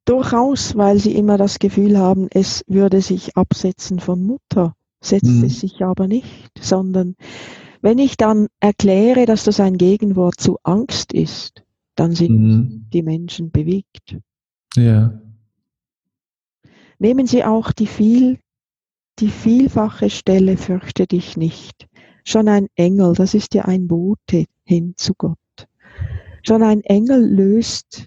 Durchaus, 0.06 0.76
weil 0.78 0.98
sie 0.98 1.14
immer 1.14 1.38
das 1.38 1.60
Gefühl 1.60 1.98
haben, 1.98 2.28
es 2.32 2.64
würde 2.68 3.02
sich 3.02 3.36
absetzen 3.36 4.00
von 4.00 4.24
Mutter, 4.24 4.74
setzt 5.02 5.26
mhm. 5.26 5.44
es 5.44 5.60
sich 5.60 5.84
aber 5.84 6.08
nicht, 6.08 6.52
sondern 6.60 7.16
wenn 7.82 8.00
ich 8.00 8.16
dann 8.16 8.48
erkläre, 8.60 9.26
dass 9.26 9.44
das 9.44 9.60
ein 9.60 9.78
Gegenwort 9.78 10.40
zu 10.40 10.58
Angst 10.64 11.14
ist, 11.14 11.64
dann 11.96 12.14
sind 12.14 12.40
mhm. 12.40 12.86
die 12.94 13.04
Menschen 13.04 13.52
bewegt. 13.52 14.18
Ja. 14.76 15.20
Nehmen 17.02 17.26
Sie 17.26 17.44
auch 17.44 17.72
die 17.72 17.88
viel, 17.88 18.38
die 19.18 19.30
vielfache 19.30 20.12
Stelle, 20.12 20.56
fürchte 20.56 21.08
dich 21.08 21.36
nicht. 21.36 21.88
Schon 22.24 22.48
ein 22.48 22.68
Engel, 22.76 23.16
das 23.16 23.34
ist 23.34 23.56
ja 23.56 23.66
ein 23.66 23.88
Bote 23.88 24.46
hin 24.66 24.94
zu 24.98 25.16
Gott. 25.16 25.40
Schon 26.44 26.62
ein 26.62 26.82
Engel 26.82 27.28
löst 27.28 28.06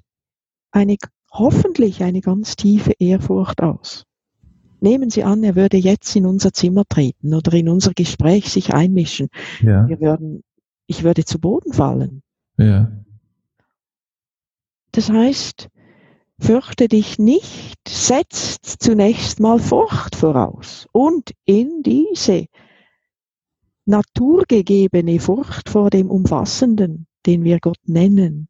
eine, 0.70 0.96
hoffentlich 1.32 2.04
eine 2.04 2.20
ganz 2.20 2.54
tiefe 2.54 2.92
Ehrfurcht 3.00 3.62
aus. 3.62 4.04
Nehmen 4.78 5.10
Sie 5.10 5.24
an, 5.24 5.42
er 5.42 5.56
würde 5.56 5.76
jetzt 5.76 6.14
in 6.14 6.24
unser 6.24 6.52
Zimmer 6.52 6.84
treten 6.88 7.34
oder 7.34 7.52
in 7.54 7.68
unser 7.68 7.94
Gespräch 7.94 8.48
sich 8.48 8.74
einmischen. 8.74 9.26
Ja. 9.60 9.88
Wir 9.88 10.00
würden, 10.00 10.44
ich 10.86 11.02
würde 11.02 11.24
zu 11.24 11.40
Boden 11.40 11.72
fallen. 11.72 12.22
Ja. 12.58 12.92
Das 14.92 15.10
heißt, 15.10 15.68
Fürchte 16.38 16.88
dich 16.88 17.18
nicht, 17.18 17.88
setzt 17.88 18.66
zunächst 18.82 19.40
mal 19.40 19.58
Furcht 19.58 20.16
voraus 20.16 20.88
und 20.92 21.32
in 21.44 21.82
diese 21.82 22.46
naturgegebene 23.86 25.20
Furcht 25.20 25.68
vor 25.68 25.90
dem 25.90 26.10
Umfassenden, 26.10 27.06
den 27.26 27.44
wir 27.44 27.60
Gott 27.60 27.78
nennen, 27.86 28.48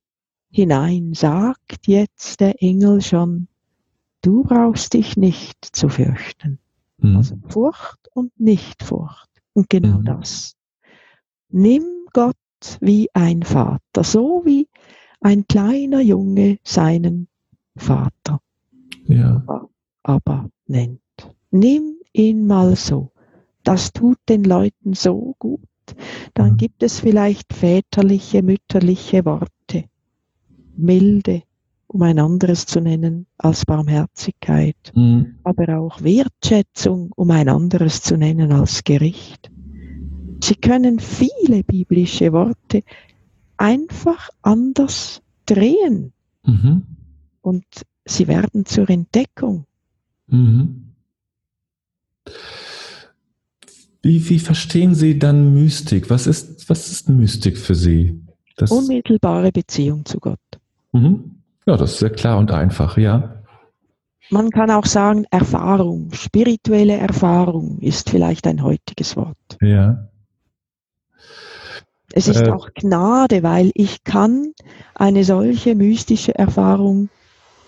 hinein 0.50 1.14
sagt 1.14 1.86
jetzt 1.86 2.40
der 2.40 2.62
Engel 2.62 3.02
schon, 3.02 3.48
du 4.22 4.44
brauchst 4.44 4.94
dich 4.94 5.16
nicht 5.16 5.64
zu 5.64 5.88
fürchten. 5.88 6.58
Mhm. 6.98 7.16
Also 7.16 7.36
Furcht 7.48 8.08
und 8.14 8.38
Nichtfurcht. 8.38 9.28
Und 9.52 9.68
genau 9.68 9.98
mhm. 9.98 10.04
das. 10.04 10.56
Nimm 11.48 11.84
Gott 12.12 12.36
wie 12.80 13.08
ein 13.12 13.42
Vater, 13.42 14.02
so 14.02 14.42
wie 14.44 14.68
ein 15.20 15.46
kleiner 15.46 16.00
Junge 16.00 16.58
seinen 16.64 17.28
Vater. 17.76 18.40
Ja. 19.06 19.44
Aber, 20.02 20.50
nennt. 20.66 21.00
Nimm 21.50 21.96
ihn 22.12 22.46
mal 22.46 22.76
so. 22.76 23.12
Das 23.62 23.92
tut 23.92 24.18
den 24.28 24.44
Leuten 24.44 24.94
so 24.94 25.34
gut. 25.38 25.60
Dann 26.34 26.52
mhm. 26.52 26.56
gibt 26.56 26.82
es 26.82 27.00
vielleicht 27.00 27.52
väterliche, 27.52 28.42
mütterliche 28.42 29.24
Worte. 29.24 29.84
Milde, 30.76 31.42
um 31.86 32.02
ein 32.02 32.18
anderes 32.18 32.66
zu 32.66 32.80
nennen 32.80 33.26
als 33.38 33.64
Barmherzigkeit. 33.64 34.92
Mhm. 34.94 35.36
Aber 35.44 35.78
auch 35.78 36.02
Wertschätzung, 36.02 37.12
um 37.16 37.30
ein 37.30 37.48
anderes 37.48 38.02
zu 38.02 38.16
nennen 38.16 38.52
als 38.52 38.84
Gericht. 38.84 39.50
Sie 40.42 40.56
können 40.56 40.98
viele 40.98 41.62
biblische 41.64 42.32
Worte 42.32 42.82
einfach 43.56 44.28
anders 44.42 45.22
drehen. 45.46 46.12
Mhm 46.44 46.82
und 47.44 47.64
sie 48.04 48.26
werden 48.26 48.64
zur 48.64 48.88
Entdeckung. 48.88 49.66
Mhm. 50.26 50.92
Wie, 54.02 54.28
wie 54.28 54.38
verstehen 54.38 54.94
Sie 54.94 55.18
dann 55.18 55.54
Mystik? 55.54 56.10
Was 56.10 56.26
ist, 56.26 56.68
was 56.68 56.90
ist 56.90 57.08
Mystik 57.08 57.58
für 57.58 57.74
Sie? 57.74 58.20
Das 58.56 58.70
Unmittelbare 58.70 59.52
Beziehung 59.52 60.04
zu 60.04 60.20
Gott. 60.20 60.38
Mhm. 60.92 61.42
Ja, 61.66 61.76
das 61.76 61.92
ist 61.92 61.98
sehr 61.98 62.10
klar 62.10 62.38
und 62.38 62.50
einfach, 62.50 62.96
ja. 62.98 63.42
Man 64.30 64.50
kann 64.50 64.70
auch 64.70 64.86
sagen, 64.86 65.26
Erfahrung, 65.30 66.12
spirituelle 66.12 66.96
Erfahrung 66.96 67.78
ist 67.80 68.08
vielleicht 68.10 68.46
ein 68.46 68.62
heutiges 68.62 69.16
Wort. 69.16 69.36
Ja. 69.60 70.08
Es 72.12 72.28
ist 72.28 72.42
äh, 72.42 72.50
auch 72.50 72.68
Gnade, 72.74 73.42
weil 73.42 73.70
ich 73.74 74.04
kann 74.04 74.52
eine 74.94 75.24
solche 75.24 75.74
mystische 75.74 76.34
Erfahrung 76.34 77.10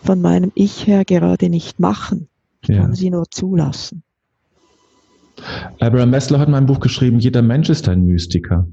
von 0.07 0.21
meinem 0.21 0.53
Ich 0.55 0.87
her 0.87 1.05
gerade 1.05 1.51
nicht 1.51 1.81
machen. 1.81 2.29
Ich 2.63 2.69
ja. 2.69 2.81
kann 2.81 2.95
sie 2.95 3.11
nur 3.11 3.25
zulassen. 3.31 4.03
Abraham 5.81 6.11
Messler 6.11 6.39
hat 6.39 6.49
in 6.49 6.53
meinem 6.53 6.67
Buch 6.67 6.81
geschrieben, 6.81 7.19
jeder 7.19 7.43
Mensch 7.43 7.69
ist 7.69 7.89
ein 7.89 8.07
Mystiker. 8.07 8.67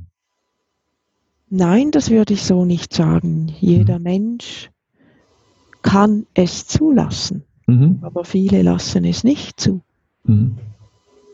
Nein, 1.49 1.91
das 1.91 2.09
würde 2.09 2.33
ich 2.33 2.43
so 2.43 2.65
nicht 2.65 2.93
sagen. 2.93 3.51
Jeder 3.59 3.99
mhm. 3.99 4.03
Mensch 4.03 4.71
kann 5.81 6.25
es 6.33 6.65
zulassen, 6.67 7.43
mhm. 7.67 7.99
aber 8.01 8.23
viele 8.23 8.61
lassen 8.61 9.03
es 9.05 9.23
nicht 9.23 9.59
zu. 9.59 9.81
Mhm. 10.23 10.57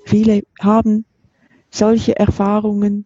Viele 0.05 0.41
haben 0.59 1.05
solche 1.69 2.17
Erfahrungen 2.17 3.05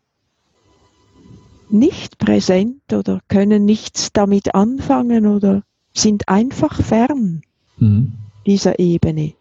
nicht 1.69 2.17
präsent 2.17 2.93
oder 2.93 3.19
können 3.27 3.65
nichts 3.65 4.11
damit 4.13 4.55
anfangen 4.55 5.27
oder 5.27 5.63
sind 5.93 6.27
einfach 6.27 6.81
fern 6.81 7.41
mhm. 7.77 8.13
dieser 8.45 8.79
Ebene. 8.79 9.33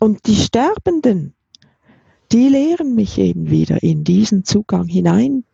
Und 0.00 0.26
die 0.26 0.36
Sterbenden, 0.36 1.34
die 2.30 2.48
lehren 2.48 2.94
mich 2.94 3.18
eben 3.18 3.50
wieder 3.50 3.82
in 3.82 4.04
diesen 4.04 4.44
Zugang 4.44 4.86
hinein. 4.86 5.44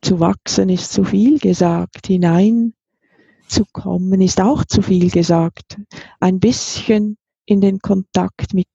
Zu 0.00 0.20
wachsen 0.20 0.68
ist 0.68 0.92
zu 0.92 1.04
viel 1.04 1.38
gesagt, 1.38 2.06
hinein 2.06 2.74
zu 3.48 3.64
kommen 3.72 4.20
ist 4.20 4.40
auch 4.40 4.64
zu 4.64 4.82
viel 4.82 5.10
gesagt. 5.10 5.78
Ein 6.20 6.38
bisschen 6.38 7.16
in 7.46 7.60
den 7.60 7.80
Kontakt 7.80 8.54
mit 8.54 8.68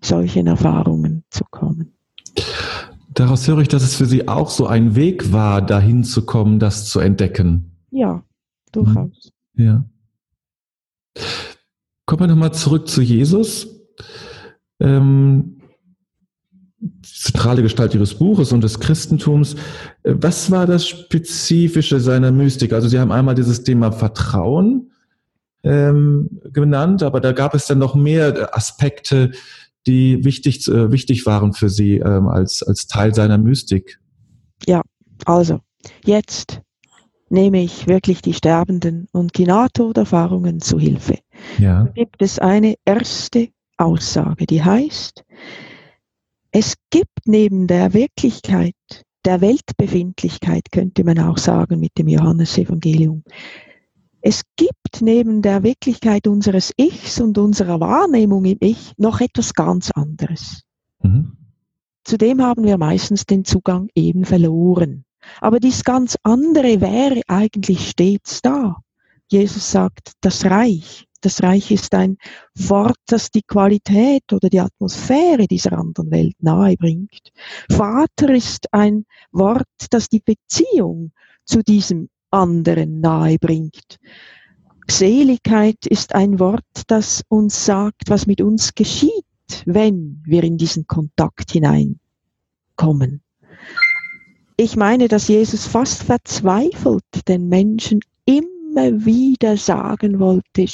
solchen 0.00 0.46
Erfahrungen 0.46 1.24
zu 1.30 1.44
kommen. 1.50 1.94
Daraus 3.14 3.46
höre 3.46 3.58
ich, 3.58 3.68
dass 3.68 3.84
es 3.84 3.94
für 3.94 4.06
Sie 4.06 4.26
auch 4.26 4.50
so 4.50 4.66
ein 4.66 4.96
Weg 4.96 5.32
war, 5.32 5.62
dahin 5.62 6.02
zu 6.02 6.26
kommen, 6.26 6.58
das 6.58 6.86
zu 6.86 6.98
entdecken. 6.98 7.70
Ja, 7.90 8.24
durchaus. 8.72 9.30
Mhm. 9.54 9.64
Ja. 9.64 9.84
Kommen 12.06 12.20
wir 12.20 12.26
nochmal 12.26 12.52
zurück 12.52 12.88
zu 12.88 13.00
Jesus. 13.02 13.68
Ähm, 14.80 15.60
zentrale 17.02 17.62
Gestalt 17.62 17.94
Ihres 17.94 18.16
Buches 18.16 18.52
und 18.52 18.64
des 18.64 18.80
Christentums. 18.80 19.54
Was 20.02 20.50
war 20.50 20.66
das 20.66 20.86
Spezifische 20.86 22.00
seiner 22.00 22.32
Mystik? 22.32 22.72
Also 22.72 22.88
Sie 22.88 22.98
haben 22.98 23.12
einmal 23.12 23.36
dieses 23.36 23.62
Thema 23.62 23.92
Vertrauen 23.92 24.90
ähm, 25.62 26.40
genannt, 26.52 27.02
aber 27.02 27.20
da 27.20 27.32
gab 27.32 27.54
es 27.54 27.66
dann 27.66 27.78
noch 27.78 27.94
mehr 27.94 28.54
Aspekte, 28.56 29.30
die 29.86 30.24
wichtig, 30.24 30.66
äh, 30.68 30.90
wichtig 30.90 31.26
waren 31.26 31.52
für 31.52 31.68
sie 31.68 31.98
ähm, 31.98 32.28
als, 32.28 32.62
als 32.62 32.86
Teil 32.86 33.14
seiner 33.14 33.38
Mystik. 33.38 33.98
Ja, 34.66 34.82
also 35.24 35.60
jetzt 36.04 36.60
nehme 37.28 37.62
ich 37.62 37.86
wirklich 37.86 38.22
die 38.22 38.32
Sterbenden 38.32 39.08
und 39.12 39.36
die 39.36 39.44
Nahtoderfahrungen 39.44 40.60
zu 40.60 40.78
Hilfe. 40.78 41.18
Ja. 41.58 41.84
Da 41.84 41.92
gibt 41.92 42.22
es 42.22 42.38
eine 42.38 42.76
erste 42.84 43.48
Aussage, 43.76 44.46
die 44.46 44.62
heißt, 44.62 45.24
es 46.52 46.74
gibt 46.90 47.26
neben 47.26 47.66
der 47.66 47.92
Wirklichkeit, 47.94 48.74
der 49.24 49.40
Weltbefindlichkeit, 49.40 50.70
könnte 50.70 51.02
man 51.02 51.18
auch 51.18 51.38
sagen 51.38 51.80
mit 51.80 51.98
dem 51.98 52.08
Johannesevangelium, 52.08 53.24
es 54.26 54.42
gibt 54.56 55.02
neben 55.02 55.42
der 55.42 55.62
Wirklichkeit 55.62 56.26
unseres 56.26 56.72
Ichs 56.76 57.20
und 57.20 57.36
unserer 57.36 57.78
Wahrnehmung 57.80 58.46
im 58.46 58.56
Ich 58.60 58.92
noch 58.96 59.20
etwas 59.20 59.52
ganz 59.52 59.90
anderes. 59.90 60.62
Mhm. 61.02 61.36
Zudem 62.04 62.42
haben 62.42 62.64
wir 62.64 62.78
meistens 62.78 63.26
den 63.26 63.44
Zugang 63.44 63.88
eben 63.94 64.24
verloren. 64.24 65.04
Aber 65.40 65.60
dies 65.60 65.84
ganz 65.84 66.16
andere 66.22 66.80
wäre 66.80 67.20
eigentlich 67.28 67.90
stets 67.90 68.40
da. 68.42 68.76
Jesus 69.30 69.70
sagt, 69.70 70.12
das 70.20 70.44
Reich, 70.44 71.06
Gottesreich 71.24 71.70
ist 71.70 71.94
ein 71.94 72.18
Wort, 72.54 72.98
das 73.06 73.30
die 73.30 73.40
Qualität 73.40 74.30
oder 74.30 74.50
die 74.50 74.60
Atmosphäre 74.60 75.46
dieser 75.46 75.72
anderen 75.72 76.10
Welt 76.10 76.36
nahe 76.40 76.76
bringt. 76.76 77.32
Vater 77.70 78.28
ist 78.34 78.66
ein 78.74 79.06
Wort, 79.32 79.64
das 79.88 80.10
die 80.10 80.20
Beziehung 80.20 81.12
zu 81.46 81.62
diesem 81.62 82.10
anderen 82.34 83.00
nahe 83.00 83.38
bringt. 83.38 83.98
Seligkeit 84.88 85.86
ist 85.86 86.14
ein 86.14 86.38
Wort, 86.38 86.64
das 86.88 87.22
uns 87.28 87.64
sagt, 87.64 88.08
was 88.08 88.26
mit 88.26 88.40
uns 88.40 88.74
geschieht, 88.74 89.24
wenn 89.64 90.22
wir 90.26 90.44
in 90.44 90.58
diesen 90.58 90.86
Kontakt 90.86 91.52
hineinkommen. 91.52 93.22
Ich 94.56 94.76
meine, 94.76 95.08
dass 95.08 95.28
Jesus 95.28 95.66
fast 95.66 96.02
verzweifelt 96.02 97.04
den 97.26 97.48
Menschen 97.48 98.00
immer 98.24 99.04
wieder 99.04 99.56
sagen 99.56 100.20
wollte, 100.20 100.66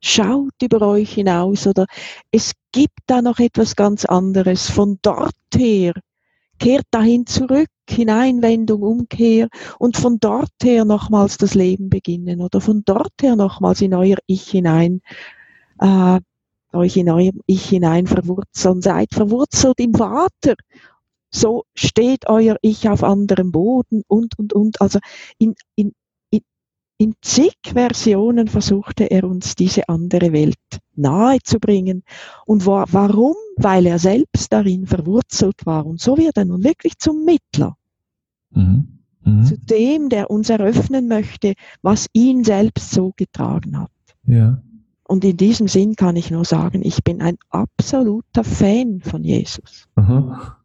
schaut 0.00 0.54
über 0.62 0.82
euch 0.82 1.14
hinaus 1.14 1.66
oder 1.66 1.86
es 2.30 2.52
gibt 2.72 2.98
da 3.06 3.22
noch 3.22 3.38
etwas 3.38 3.76
ganz 3.76 4.04
anderes. 4.04 4.70
Von 4.70 4.98
dort 5.02 5.34
her 5.54 5.92
kehrt 6.58 6.86
dahin 6.90 7.26
zurück, 7.26 7.68
Hineinwendung, 7.88 8.82
Umkehr 8.82 9.48
und 9.78 9.96
von 9.96 10.18
dort 10.20 10.52
her 10.62 10.84
nochmals 10.84 11.36
das 11.36 11.54
Leben 11.54 11.90
beginnen 11.90 12.40
oder 12.40 12.60
von 12.60 12.82
dort 12.84 13.12
her 13.20 13.36
nochmals 13.36 13.80
in 13.80 13.94
euer 13.94 14.16
Ich 14.26 14.48
hinein, 14.48 15.00
äh, 15.80 16.20
euch 16.72 16.96
in 16.96 17.10
euer 17.10 17.32
Ich 17.46 17.68
hinein 17.68 18.06
verwurzeln. 18.06 18.82
Seid 18.82 19.12
verwurzelt 19.12 19.80
im 19.80 19.94
Vater. 19.94 20.54
So 21.30 21.64
steht 21.74 22.28
euer 22.28 22.56
Ich 22.62 22.88
auf 22.88 23.02
anderem 23.02 23.52
Boden 23.52 24.02
und, 24.06 24.38
und, 24.38 24.52
und. 24.52 24.80
Also 24.80 24.98
in, 25.38 25.54
in, 25.74 25.92
in 26.98 27.14
zig 27.20 27.56
Versionen 27.64 28.48
versuchte 28.48 29.10
er 29.10 29.24
uns 29.24 29.56
diese 29.56 29.88
andere 29.88 30.32
Welt 30.32 30.58
nahe 30.94 31.38
zu 31.42 31.58
bringen. 31.58 32.04
Und 32.46 32.66
war, 32.66 32.86
warum? 32.92 33.34
Weil 33.56 33.86
er 33.86 33.98
selbst 33.98 34.52
darin 34.52 34.86
verwurzelt 34.86 35.66
war. 35.66 35.86
Und 35.86 36.00
so 36.00 36.16
wird 36.16 36.36
er 36.36 36.44
nun 36.44 36.62
wirklich 36.62 36.98
zum 36.98 37.24
Mittler. 37.24 37.76
Mhm. 38.50 39.00
Mhm. 39.24 39.44
Zu 39.44 39.58
dem, 39.58 40.08
der 40.08 40.30
uns 40.30 40.50
eröffnen 40.50 41.08
möchte, 41.08 41.54
was 41.82 42.06
ihn 42.12 42.44
selbst 42.44 42.92
so 42.92 43.12
getragen 43.16 43.76
hat. 43.78 43.90
Ja. 44.26 44.62
Und 45.06 45.24
in 45.24 45.36
diesem 45.36 45.68
Sinn 45.68 45.96
kann 45.96 46.16
ich 46.16 46.30
nur 46.30 46.44
sagen, 46.44 46.82
ich 46.82 47.04
bin 47.04 47.20
ein 47.20 47.36
absoluter 47.50 48.44
Fan 48.44 49.00
von 49.00 49.24
Jesus. 49.24 49.86
Aha. 49.96 50.58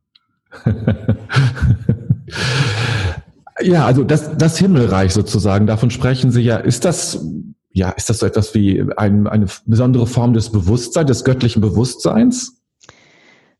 Ja, 3.61 3.85
also 3.85 4.03
das, 4.03 4.37
das 4.37 4.57
Himmelreich 4.57 5.13
sozusagen, 5.13 5.67
davon 5.67 5.91
sprechen 5.91 6.31
Sie 6.31 6.41
ja. 6.41 6.57
Ist 6.57 6.85
das, 6.85 7.25
ja, 7.71 7.89
ist 7.91 8.09
das 8.09 8.19
so 8.19 8.25
etwas 8.25 8.53
wie 8.55 8.83
ein, 8.97 9.27
eine 9.27 9.47
besondere 9.65 10.07
Form 10.07 10.33
des 10.33 10.51
Bewusstseins, 10.51 11.07
des 11.07 11.23
göttlichen 11.23 11.61
Bewusstseins? 11.61 12.61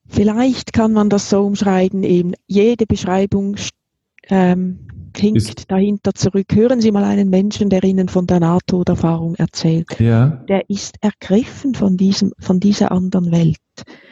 Vielleicht 0.08 0.74
kann 0.74 0.94
man 0.94 1.10
das 1.10 1.30
so 1.30 1.46
umschreiben, 1.46 2.04
eben 2.04 2.34
jede 2.48 2.86
Beschreibung 2.88 3.56
ähm, 4.30 4.88
hinkt 5.16 5.70
dahinter 5.70 6.14
zurück. 6.14 6.48
Hören 6.54 6.82
Sie 6.82 6.92
mal 6.92 7.04
einen 7.04 7.30
Menschen, 7.30 7.70
der 7.70 7.84
Ihnen 7.84 8.10
von 8.10 8.26
der 8.26 8.40
Nahtoderfahrung 8.40 9.36
erzählt. 9.36 10.00
Ja. 10.00 10.44
Der 10.48 10.70
ist 10.70 10.96
ergriffen 11.02 11.76
von, 11.76 11.98
diesem, 11.98 12.34
von 12.40 12.60
dieser 12.60 12.92
anderen 12.92 13.32
Welt. 13.32 13.58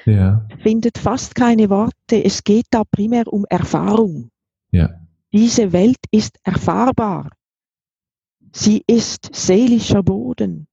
Ja. 0.05 0.45
Findet 0.61 0.97
fast 0.97 1.35
keine 1.35 1.69
Worte. 1.69 2.23
Es 2.23 2.43
geht 2.43 2.65
da 2.71 2.83
primär 2.89 3.31
um 3.31 3.45
Erfahrung. 3.49 4.29
Ja. 4.71 4.89
Diese 5.33 5.73
Welt 5.73 5.99
ist 6.11 6.37
erfahrbar. 6.43 7.29
Sie 8.51 8.83
ist 8.87 9.29
seelischer 9.33 10.03
Boden, 10.03 10.67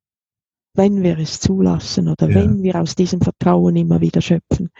wenn 0.74 1.02
wir 1.02 1.18
es 1.18 1.40
zulassen 1.40 2.08
oder 2.08 2.28
ja. 2.28 2.36
wenn 2.36 2.62
wir 2.62 2.80
aus 2.80 2.94
diesem 2.94 3.20
Vertrauen 3.20 3.76
immer 3.76 4.00
wieder 4.00 4.20
schöpfen. 4.20 4.70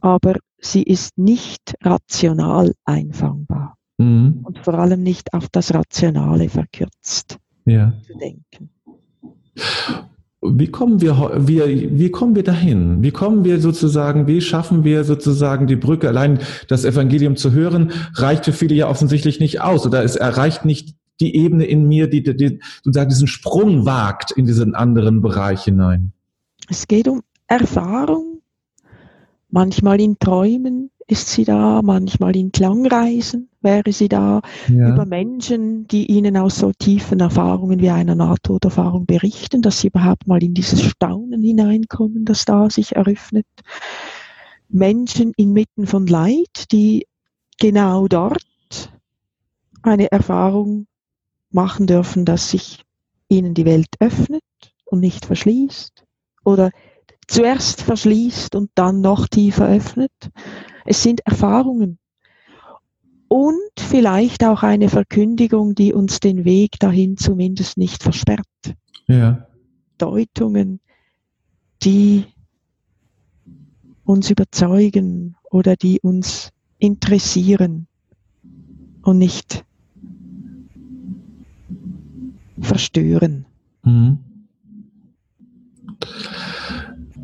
Aber 0.00 0.36
sie 0.58 0.82
ist 0.82 1.16
nicht 1.18 1.74
rational 1.82 2.72
einfangbar 2.84 3.76
mhm. 3.98 4.40
und 4.44 4.58
vor 4.58 4.74
allem 4.74 5.02
nicht 5.02 5.32
auf 5.32 5.48
das 5.50 5.72
Rationale 5.72 6.48
verkürzt 6.48 7.38
ja. 7.64 7.92
zu 8.06 8.14
denken. 8.18 8.70
Wie 10.44 10.66
kommen 10.66 11.00
wir, 11.00 11.32
wie, 11.36 11.88
wie 11.98 12.10
kommen 12.10 12.34
wir 12.34 12.42
dahin? 12.42 13.00
Wie 13.00 13.12
kommen 13.12 13.44
wir 13.44 13.60
sozusagen, 13.60 14.26
wie 14.26 14.40
schaffen 14.40 14.82
wir 14.82 15.04
sozusagen 15.04 15.68
die 15.68 15.76
Brücke? 15.76 16.08
Allein 16.08 16.40
das 16.66 16.84
Evangelium 16.84 17.36
zu 17.36 17.52
hören, 17.52 17.92
reicht 18.14 18.46
für 18.46 18.52
viele 18.52 18.74
ja 18.74 18.88
offensichtlich 18.88 19.38
nicht 19.38 19.60
aus 19.60 19.86
oder 19.86 20.02
es 20.02 20.16
erreicht 20.16 20.64
nicht 20.64 20.96
die 21.20 21.36
Ebene 21.36 21.64
in 21.64 21.86
mir, 21.86 22.08
die, 22.10 22.22
die 22.22 22.58
sozusagen 22.82 23.10
diesen 23.10 23.28
Sprung 23.28 23.86
wagt 23.86 24.32
in 24.32 24.46
diesen 24.46 24.74
anderen 24.74 25.22
Bereich 25.22 25.62
hinein. 25.62 26.12
Es 26.68 26.88
geht 26.88 27.06
um 27.06 27.22
Erfahrung, 27.46 28.40
manchmal 29.48 30.00
in 30.00 30.18
Träumen, 30.18 30.90
ist 31.06 31.28
sie 31.28 31.44
da, 31.44 31.82
manchmal 31.82 32.36
in 32.36 32.52
Klangreisen 32.52 33.48
wäre 33.60 33.92
sie 33.92 34.08
da, 34.08 34.40
ja. 34.68 34.92
über 34.92 35.06
Menschen, 35.06 35.86
die 35.86 36.10
ihnen 36.10 36.36
aus 36.36 36.56
so 36.56 36.72
tiefen 36.72 37.20
Erfahrungen 37.20 37.80
wie 37.80 37.90
einer 37.90 38.14
Nahtoderfahrung 38.14 39.06
berichten, 39.06 39.62
dass 39.62 39.80
sie 39.80 39.88
überhaupt 39.88 40.26
mal 40.26 40.42
in 40.42 40.54
dieses 40.54 40.82
Staunen 40.82 41.42
hineinkommen, 41.42 42.24
das 42.24 42.44
da 42.44 42.70
sich 42.70 42.96
eröffnet. 42.96 43.46
Menschen 44.68 45.32
inmitten 45.36 45.86
von 45.86 46.06
Leid, 46.06 46.72
die 46.72 47.06
genau 47.60 48.08
dort 48.08 48.42
eine 49.82 50.10
Erfahrung 50.10 50.86
machen 51.50 51.86
dürfen, 51.86 52.24
dass 52.24 52.50
sich 52.50 52.84
ihnen 53.28 53.54
die 53.54 53.64
Welt 53.64 53.88
öffnet 54.00 54.42
und 54.84 55.00
nicht 55.00 55.26
verschließt 55.26 56.04
oder 56.44 56.70
zuerst 57.26 57.82
verschließt 57.82 58.54
und 58.54 58.70
dann 58.74 59.00
noch 59.00 59.28
tiefer 59.28 59.68
öffnet. 59.68 60.12
Es 60.84 61.02
sind 61.02 61.20
Erfahrungen 61.26 61.98
und 63.28 63.72
vielleicht 63.78 64.44
auch 64.44 64.62
eine 64.62 64.88
Verkündigung, 64.88 65.74
die 65.74 65.92
uns 65.92 66.20
den 66.20 66.44
Weg 66.44 66.78
dahin 66.78 67.16
zumindest 67.16 67.78
nicht 67.78 68.02
versperrt. 68.02 68.46
Ja. 69.06 69.46
Deutungen, 69.98 70.80
die 71.82 72.26
uns 74.04 74.30
überzeugen 74.30 75.36
oder 75.50 75.76
die 75.76 76.00
uns 76.00 76.50
interessieren 76.78 77.86
und 79.02 79.18
nicht 79.18 79.64
verstören. 82.60 83.46
Mhm. 83.84 84.18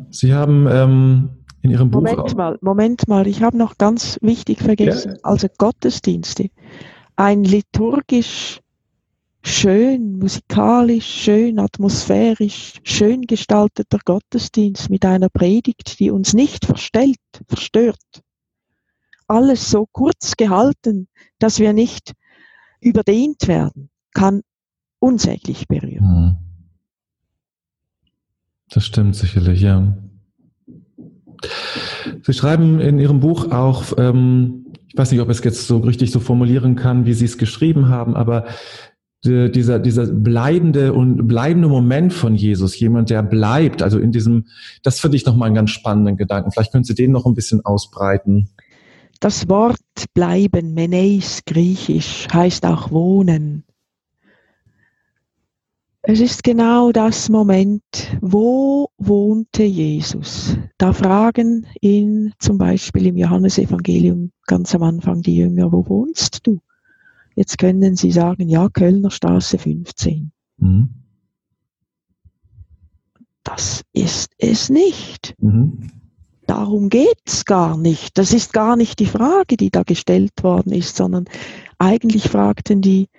Sie 0.09 0.33
haben 0.33 0.67
ähm, 0.69 1.29
in 1.61 1.71
Ihrem 1.71 1.91
Buch. 1.91 2.01
Moment 2.01 2.35
mal, 2.35 2.57
Moment 2.61 3.07
mal, 3.07 3.27
ich 3.27 3.41
habe 3.41 3.57
noch 3.57 3.77
ganz 3.77 4.17
wichtig 4.21 4.59
vergessen. 4.59 5.13
Ja. 5.13 5.17
Also 5.23 5.47
Gottesdienste. 5.57 6.49
Ein 7.15 7.43
liturgisch 7.43 8.61
schön, 9.41 10.19
musikalisch, 10.19 11.05
schön, 11.05 11.59
atmosphärisch, 11.59 12.79
schön 12.83 13.21
gestalteter 13.23 13.99
Gottesdienst 14.03 14.89
mit 14.89 15.05
einer 15.05 15.29
Predigt, 15.29 15.99
die 15.99 16.11
uns 16.11 16.33
nicht 16.33 16.65
verstellt, 16.65 17.17
verstört. 17.47 18.23
Alles 19.27 19.69
so 19.69 19.87
kurz 19.91 20.35
gehalten, 20.35 21.07
dass 21.39 21.59
wir 21.59 21.73
nicht 21.73 22.13
überdehnt 22.81 23.47
werden, 23.47 23.89
kann 24.13 24.41
unsäglich 24.99 25.67
berühren. 25.67 26.05
Mhm. 26.05 26.37
Das 28.69 28.85
stimmt 28.85 29.15
sicherlich, 29.15 29.61
ja. 29.61 29.97
Sie 32.23 32.33
schreiben 32.33 32.79
in 32.79 32.99
Ihrem 32.99 33.19
Buch 33.19 33.51
auch, 33.51 33.83
ähm, 33.97 34.65
ich 34.87 34.97
weiß 34.97 35.11
nicht, 35.11 35.21
ob 35.21 35.29
ich 35.29 35.37
es 35.37 35.43
jetzt 35.43 35.67
so 35.67 35.77
richtig 35.77 36.11
so 36.11 36.19
formulieren 36.19 36.75
kann, 36.75 37.05
wie 37.05 37.13
Sie 37.13 37.25
es 37.25 37.37
geschrieben 37.37 37.89
haben, 37.89 38.15
aber 38.15 38.45
die, 39.23 39.51
dieser, 39.51 39.79
dieser 39.79 40.05
bleibende 40.07 40.93
und 40.93 41.27
bleibende 41.27 41.67
Moment 41.67 42.13
von 42.13 42.35
Jesus, 42.35 42.79
jemand, 42.79 43.09
der 43.09 43.21
bleibt, 43.21 43.81
also 43.81 43.99
in 43.99 44.11
diesem, 44.11 44.47
das 44.83 44.99
finde 44.99 45.17
ich 45.17 45.25
nochmal 45.25 45.47
einen 45.47 45.55
ganz 45.55 45.71
spannenden 45.71 46.17
Gedanken. 46.17 46.51
Vielleicht 46.51 46.71
können 46.71 46.85
Sie 46.85 46.95
den 46.95 47.11
noch 47.11 47.25
ein 47.25 47.33
bisschen 47.33 47.65
ausbreiten. 47.65 48.49
Das 49.19 49.49
Wort 49.49 49.77
bleiben, 50.13 50.73
Meneis, 50.73 51.41
griechisch, 51.45 52.27
heißt 52.31 52.65
auch 52.65 52.91
wohnen. 52.91 53.63
Es 56.11 56.21
ist 56.21 56.43
genau 56.43 56.91
das 56.91 57.29
Moment, 57.29 57.83
wo 58.19 58.89
wohnte 58.97 59.61
Jesus? 59.61 60.57
Da 60.79 60.91
fragen 60.91 61.67
ihn 61.81 62.33
zum 62.39 62.57
Beispiel 62.57 63.05
im 63.05 63.15
Johannesevangelium 63.15 64.31
ganz 64.47 64.73
am 64.73 64.81
Anfang 64.81 65.21
die 65.21 65.35
Jünger, 65.35 65.71
wo 65.71 65.87
wohnst 65.87 66.47
du? 66.47 66.61
Jetzt 67.35 67.59
können 67.59 67.95
sie 67.95 68.11
sagen, 68.11 68.49
ja, 68.49 68.69
Kölner 68.69 69.11
Straße 69.11 69.59
15. 69.59 70.31
Mhm. 70.57 70.89
Das 73.43 73.83
ist 73.93 74.31
es 74.39 74.71
nicht. 74.71 75.35
Mhm. 75.37 75.91
Darum 76.47 76.89
geht's 76.89 77.45
gar 77.45 77.77
nicht. 77.77 78.17
Das 78.17 78.33
ist 78.33 78.51
gar 78.51 78.77
nicht 78.77 78.97
die 78.97 79.05
Frage, 79.05 79.57
die 79.57 79.69
da 79.69 79.83
gestellt 79.83 80.41
worden 80.41 80.73
ist, 80.73 80.95
sondern 80.95 81.25
eigentlich 81.77 82.29
fragten 82.29 82.81
die, 82.81 83.09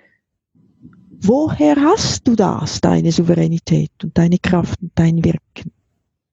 woher 1.21 1.75
hast 1.75 2.27
du 2.27 2.35
das, 2.35 2.81
deine 2.81 3.11
Souveränität 3.11 3.91
und 4.03 4.17
deine 4.17 4.37
Kraft 4.37 4.81
und 4.81 4.91
dein 4.95 5.23
Wirken? 5.23 5.71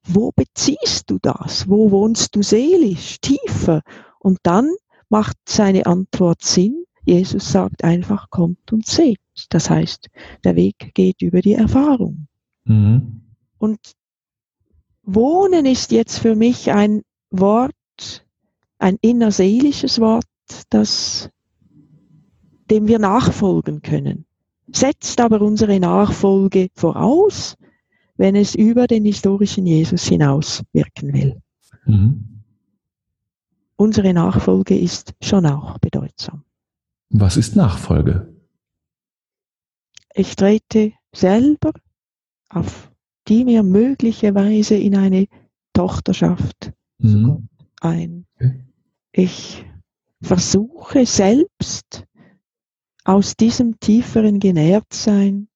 Wo 0.05 0.33
beziehst 0.35 1.11
du 1.11 1.19
das? 1.21 1.69
Wo 1.69 1.91
wohnst 1.91 2.35
du 2.35 2.43
seelisch, 2.43 3.21
tiefer? 3.21 3.83
Und 4.19 4.39
dann 4.43 4.71
macht 5.09 5.37
seine 5.47 5.87
Antwort 5.87 6.43
Sinn. 6.43 6.85
Jesus 7.05 7.53
sagt 7.53 7.85
einfach, 7.85 8.31
kommt 8.31 8.73
und 8.73 8.87
seht. 8.87 9.21
Das 9.51 9.71
heißt, 9.71 10.09
der 10.45 10.57
Weg 10.57 10.93
geht 10.95 11.23
über 11.23 11.41
die 11.41 11.55
Erfahrung. 11.55 12.27
Mhm. 12.65 13.23
Und 13.59 13.79
Wohnen 15.03 15.65
ist 15.65 15.91
jetzt 15.91 16.19
für 16.19 16.37
mich 16.37 16.71
ein 16.71 17.03
Wort, 17.31 18.27
ein 18.79 18.99
innerseelisches 19.01 20.01
Wort, 20.01 20.27
das, 20.71 21.31
dem 22.71 22.89
wir 22.89 22.99
nachfolgen 22.99 23.83
können. 23.83 24.27
Setzt 24.73 25.21
aber 25.21 25.41
unsere 25.41 25.81
Nachfolge 25.81 26.69
voraus, 26.75 27.57
wenn 28.17 28.37
es 28.37 28.55
über 28.55 28.87
den 28.87 29.05
historischen 29.05 29.67
Jesus 29.67 30.05
hinaus 30.05 30.63
wirken 30.73 31.13
will. 31.13 31.41
Mhm. 31.87 32.43
Unsere 33.77 34.13
Nachfolge 34.13 34.77
ist 34.77 35.15
schon 35.23 35.47
auch 35.47 35.79
bedeutsam. 35.79 36.45
Was 37.11 37.37
ist 37.37 37.57
Nachfolge? 37.57 38.35
Ich 40.15 40.35
trete 40.35 40.93
selber 41.15 41.73
auf 42.49 42.91
die 43.29 43.45
mir 43.45 43.63
möglicherweise 43.63 44.75
in 44.75 44.97
eine 44.97 45.27
Tochterschaft 45.75 46.73
mhm. 46.99 47.49
ein. 47.81 48.27
Ich 49.13 49.65
versuche 50.21 51.07
selbst 51.07 52.05
aus 53.09 53.37
diesem 53.37 53.81
tieferen 53.81 54.39
Genährtsein 54.39 55.49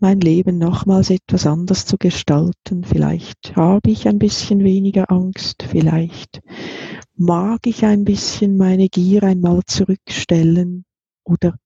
mein 0.00 0.20
Leben 0.20 0.58
nochmals 0.58 1.08
etwas 1.08 1.46
anders 1.46 1.86
zu 1.86 1.96
gestalten. 1.96 2.84
Vielleicht 2.84 3.56
habe 3.56 3.90
ich 3.90 4.06
ein 4.06 4.18
bisschen 4.18 4.62
weniger 4.62 5.10
Angst, 5.10 5.62
vielleicht 5.66 6.42
mag 7.14 7.66
ich 7.66 7.86
ein 7.86 8.04
bisschen 8.04 8.58
meine 8.58 8.90
Gier 8.90 9.22
einmal 9.22 9.62
zurückstellen 9.64 10.84
oder 11.24 11.58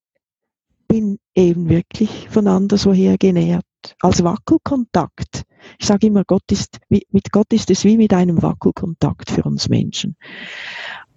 bin 0.86 1.18
eben 1.34 1.68
wirklich 1.68 2.28
von 2.28 2.46
anderswoher 2.46 3.18
genährt 3.18 3.64
als 3.98 4.22
Wackelkontakt. 4.22 5.42
Ich 5.80 5.86
sage 5.86 6.06
immer, 6.06 6.22
Gott 6.24 6.44
ist, 6.52 6.78
mit 6.88 7.32
Gott 7.32 7.52
ist 7.52 7.72
es 7.72 7.82
wie 7.82 7.96
mit 7.96 8.14
einem 8.14 8.40
Wackelkontakt 8.40 9.32
für 9.32 9.42
uns 9.42 9.68
Menschen. 9.68 10.16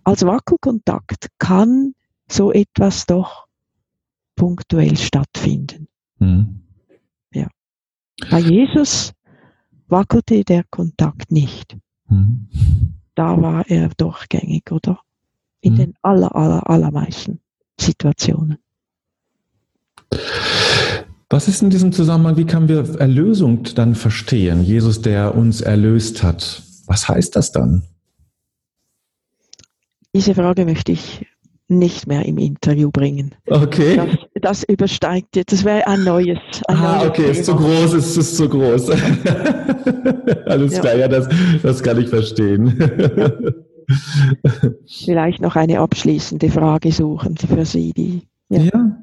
Als 0.04 0.26
Wackelkontakt 0.26 1.28
kann 1.38 1.94
so 2.34 2.52
etwas 2.52 3.06
doch 3.06 3.48
punktuell 4.36 4.98
stattfinden. 4.98 5.88
Mhm. 6.20 6.64
Ja. 7.34 7.48
Bei 8.30 8.40
Jesus 8.40 9.14
wackelte 9.88 10.44
der 10.44 10.64
Kontakt 10.70 11.32
nicht. 11.32 11.78
Mhm. 12.08 12.48
Da 13.16 13.40
war 13.40 13.70
er 13.70 13.90
durchgängig, 13.90 14.72
oder? 14.72 15.00
In 15.62 15.74
mhm. 15.74 15.78
den 15.78 15.94
aller, 16.02 16.36
aller, 16.36 16.68
allermeisten 16.68 17.40
Situationen. 17.80 18.58
Was 21.30 21.48
ist 21.48 21.62
in 21.62 21.70
diesem 21.70 21.92
Zusammenhang, 21.92 22.38
wie 22.38 22.46
können 22.46 22.68
wir 22.68 23.00
Erlösung 23.00 23.64
dann 23.76 23.96
verstehen? 23.96 24.64
Jesus, 24.64 25.02
der 25.02 25.36
uns 25.36 25.62
erlöst 25.62 26.22
hat. 26.22 26.64
Was 26.86 27.08
heißt 27.08 27.36
das 27.36 27.52
dann? 27.52 27.84
Diese 30.14 30.36
Frage 30.36 30.66
möchte 30.66 30.92
ich 30.92 31.26
nicht 31.68 32.08
mehr 32.08 32.26
im 32.26 32.38
Interview 32.38 32.92
bringen. 32.92 33.36
Okay. 33.48 33.96
Das, 33.96 34.08
das 34.42 34.64
übersteigt 34.64 35.36
jetzt, 35.36 35.52
das 35.54 35.64
wäre 35.64 35.88
ein 35.88 36.04
neues. 36.04 36.38
Ein 36.68 36.78
ah, 36.78 36.98
neues 36.98 37.10
okay, 37.10 37.22
Thema. 37.22 37.32
ist 37.32 37.46
zu 37.46 37.56
groß, 37.56 37.94
ist, 37.94 38.18
ist 38.18 38.38
zu 38.38 38.50
groß. 38.50 38.90
Alles 40.46 40.74
ja. 40.74 40.82
klar, 40.82 40.96
ja, 40.96 41.08
das, 41.08 41.30
das 41.62 41.82
kann 41.82 42.00
ich 42.00 42.10
verstehen. 42.10 42.78
Vielleicht 44.88 45.42
noch 45.42 45.56
eine 45.56 45.80
abschließende 45.80 46.50
Frage 46.50 46.92
suchen 46.92 47.38
für 47.38 47.66
Sie, 47.66 47.94
die. 47.94 48.22
Ja. 48.50 48.62
ja. 48.62 48.98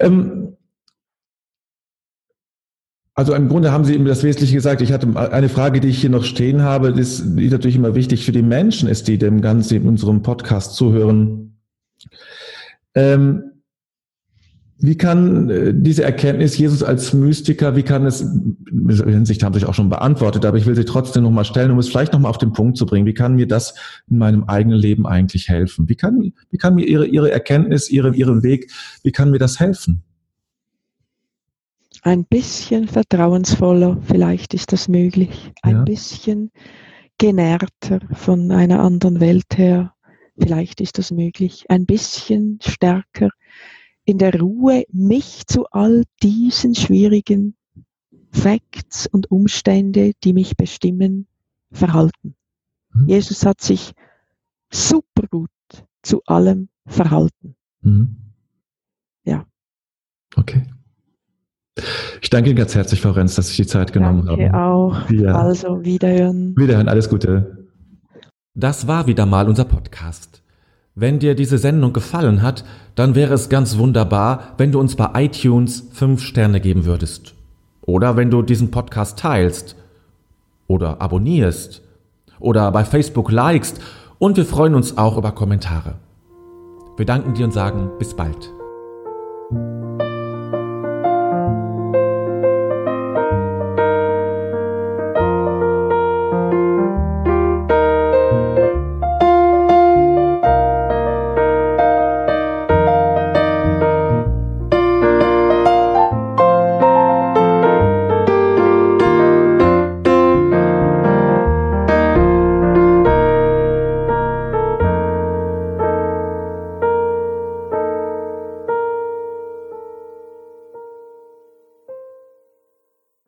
Ähm, 0.00 0.56
also 3.14 3.34
im 3.34 3.48
Grunde 3.48 3.72
haben 3.72 3.84
Sie 3.84 3.94
eben 3.94 4.06
das 4.06 4.22
Wesentliche 4.22 4.54
gesagt. 4.54 4.80
Ich 4.80 4.92
hatte 4.92 5.06
eine 5.32 5.48
Frage, 5.50 5.80
die 5.80 5.88
ich 5.88 6.00
hier 6.00 6.10
noch 6.10 6.24
stehen 6.24 6.62
habe, 6.62 6.92
die, 6.92 7.02
die 7.02 7.50
natürlich 7.50 7.76
immer 7.76 7.94
wichtig 7.94 8.24
für 8.24 8.32
die 8.32 8.42
Menschen 8.42 8.88
ist, 8.88 9.06
die 9.06 9.18
dem 9.18 9.42
Ganzen 9.42 9.76
in 9.76 9.88
unserem 9.88 10.22
Podcast 10.22 10.74
zuhören. 10.74 11.51
Ähm, 12.94 13.44
wie 14.78 14.96
kann 14.96 15.48
äh, 15.48 15.72
diese 15.74 16.02
Erkenntnis 16.02 16.58
Jesus 16.58 16.82
als 16.82 17.12
Mystiker, 17.12 17.76
wie 17.76 17.84
kann 17.84 18.04
es, 18.04 18.20
in 18.20 18.88
Hinsicht 19.06 19.42
haben 19.42 19.54
Sie 19.54 19.60
sich 19.60 19.68
auch 19.68 19.74
schon 19.74 19.88
beantwortet, 19.88 20.44
aber 20.44 20.58
ich 20.58 20.66
will 20.66 20.74
sie 20.74 20.84
trotzdem 20.84 21.22
nochmal 21.22 21.44
stellen, 21.44 21.70
um 21.70 21.78
es 21.78 21.88
vielleicht 21.88 22.12
nochmal 22.12 22.30
auf 22.30 22.38
den 22.38 22.52
Punkt 22.52 22.76
zu 22.76 22.84
bringen. 22.84 23.06
Wie 23.06 23.14
kann 23.14 23.36
mir 23.36 23.46
das 23.46 23.74
in 24.10 24.18
meinem 24.18 24.44
eigenen 24.44 24.78
Leben 24.78 25.06
eigentlich 25.06 25.48
helfen? 25.48 25.88
Wie 25.88 25.94
kann, 25.94 26.32
wie 26.50 26.58
kann 26.58 26.74
mir 26.74 26.86
Ihre, 26.86 27.06
Ihre 27.06 27.30
Erkenntnis, 27.30 27.90
Ihre, 27.90 28.14
Ihren 28.14 28.42
Weg, 28.42 28.72
wie 29.04 29.12
kann 29.12 29.30
mir 29.30 29.38
das 29.38 29.60
helfen? 29.60 30.02
ein 32.02 32.24
bisschen 32.24 32.88
vertrauensvoller, 32.88 33.98
vielleicht 34.02 34.54
ist 34.54 34.72
das 34.72 34.88
möglich, 34.88 35.52
ein 35.62 35.76
ja. 35.76 35.84
bisschen 35.84 36.50
genährter 37.16 38.00
von 38.12 38.50
einer 38.50 38.80
anderen 38.80 39.20
Welt 39.20 39.56
her, 39.56 39.94
vielleicht 40.38 40.80
ist 40.80 40.98
das 40.98 41.10
möglich, 41.10 41.66
ein 41.68 41.86
bisschen 41.86 42.58
stärker 42.62 43.30
in 44.04 44.18
der 44.18 44.38
Ruhe, 44.40 44.84
mich 44.92 45.46
zu 45.46 45.66
all 45.70 46.04
diesen 46.22 46.74
schwierigen 46.74 47.56
Facts 48.30 49.06
und 49.06 49.30
Umstände, 49.30 50.12
die 50.24 50.32
mich 50.32 50.56
bestimmen, 50.56 51.26
verhalten. 51.70 52.34
Mhm. 52.92 53.08
Jesus 53.08 53.46
hat 53.46 53.60
sich 53.60 53.92
super 54.70 55.26
gut 55.28 55.50
zu 56.02 56.22
allem 56.24 56.68
verhalten. 56.86 57.54
Mhm. 57.82 58.16
Ja. 59.24 59.46
Okay. 60.36 60.66
Ich 62.20 62.30
danke 62.30 62.50
Ihnen 62.50 62.58
ganz 62.58 62.74
herzlich, 62.74 63.00
Frau 63.00 63.10
Renz, 63.12 63.34
dass 63.34 63.48
Sie 63.48 63.62
die 63.62 63.66
Zeit 63.66 63.92
genommen 63.92 64.26
danke 64.26 64.52
haben. 64.52 64.54
auch. 64.54 65.10
Ja. 65.10 65.34
Also, 65.34 65.84
wiederhören. 65.84 66.54
Wiederhören, 66.56 66.88
alles 66.88 67.08
Gute. 67.08 67.61
Das 68.54 68.86
war 68.86 69.06
wieder 69.06 69.24
mal 69.24 69.48
unser 69.48 69.64
Podcast. 69.64 70.42
Wenn 70.94 71.18
dir 71.18 71.34
diese 71.34 71.56
Sendung 71.56 71.94
gefallen 71.94 72.42
hat, 72.42 72.64
dann 72.94 73.14
wäre 73.14 73.32
es 73.32 73.48
ganz 73.48 73.78
wunderbar, 73.78 74.52
wenn 74.58 74.72
du 74.72 74.78
uns 74.78 74.94
bei 74.94 75.24
iTunes 75.24 75.88
fünf 75.92 76.22
Sterne 76.22 76.60
geben 76.60 76.84
würdest. 76.84 77.34
Oder 77.80 78.16
wenn 78.18 78.30
du 78.30 78.42
diesen 78.42 78.70
Podcast 78.70 79.18
teilst. 79.18 79.74
Oder 80.66 81.00
abonnierst. 81.00 81.80
Oder 82.40 82.70
bei 82.72 82.84
Facebook 82.84 83.32
likest. 83.32 83.80
Und 84.18 84.36
wir 84.36 84.44
freuen 84.44 84.74
uns 84.74 84.98
auch 84.98 85.16
über 85.16 85.32
Kommentare. 85.32 85.94
Wir 86.98 87.06
danken 87.06 87.32
dir 87.32 87.46
und 87.46 87.52
sagen 87.52 87.90
bis 87.98 88.14
bald. 88.14 88.52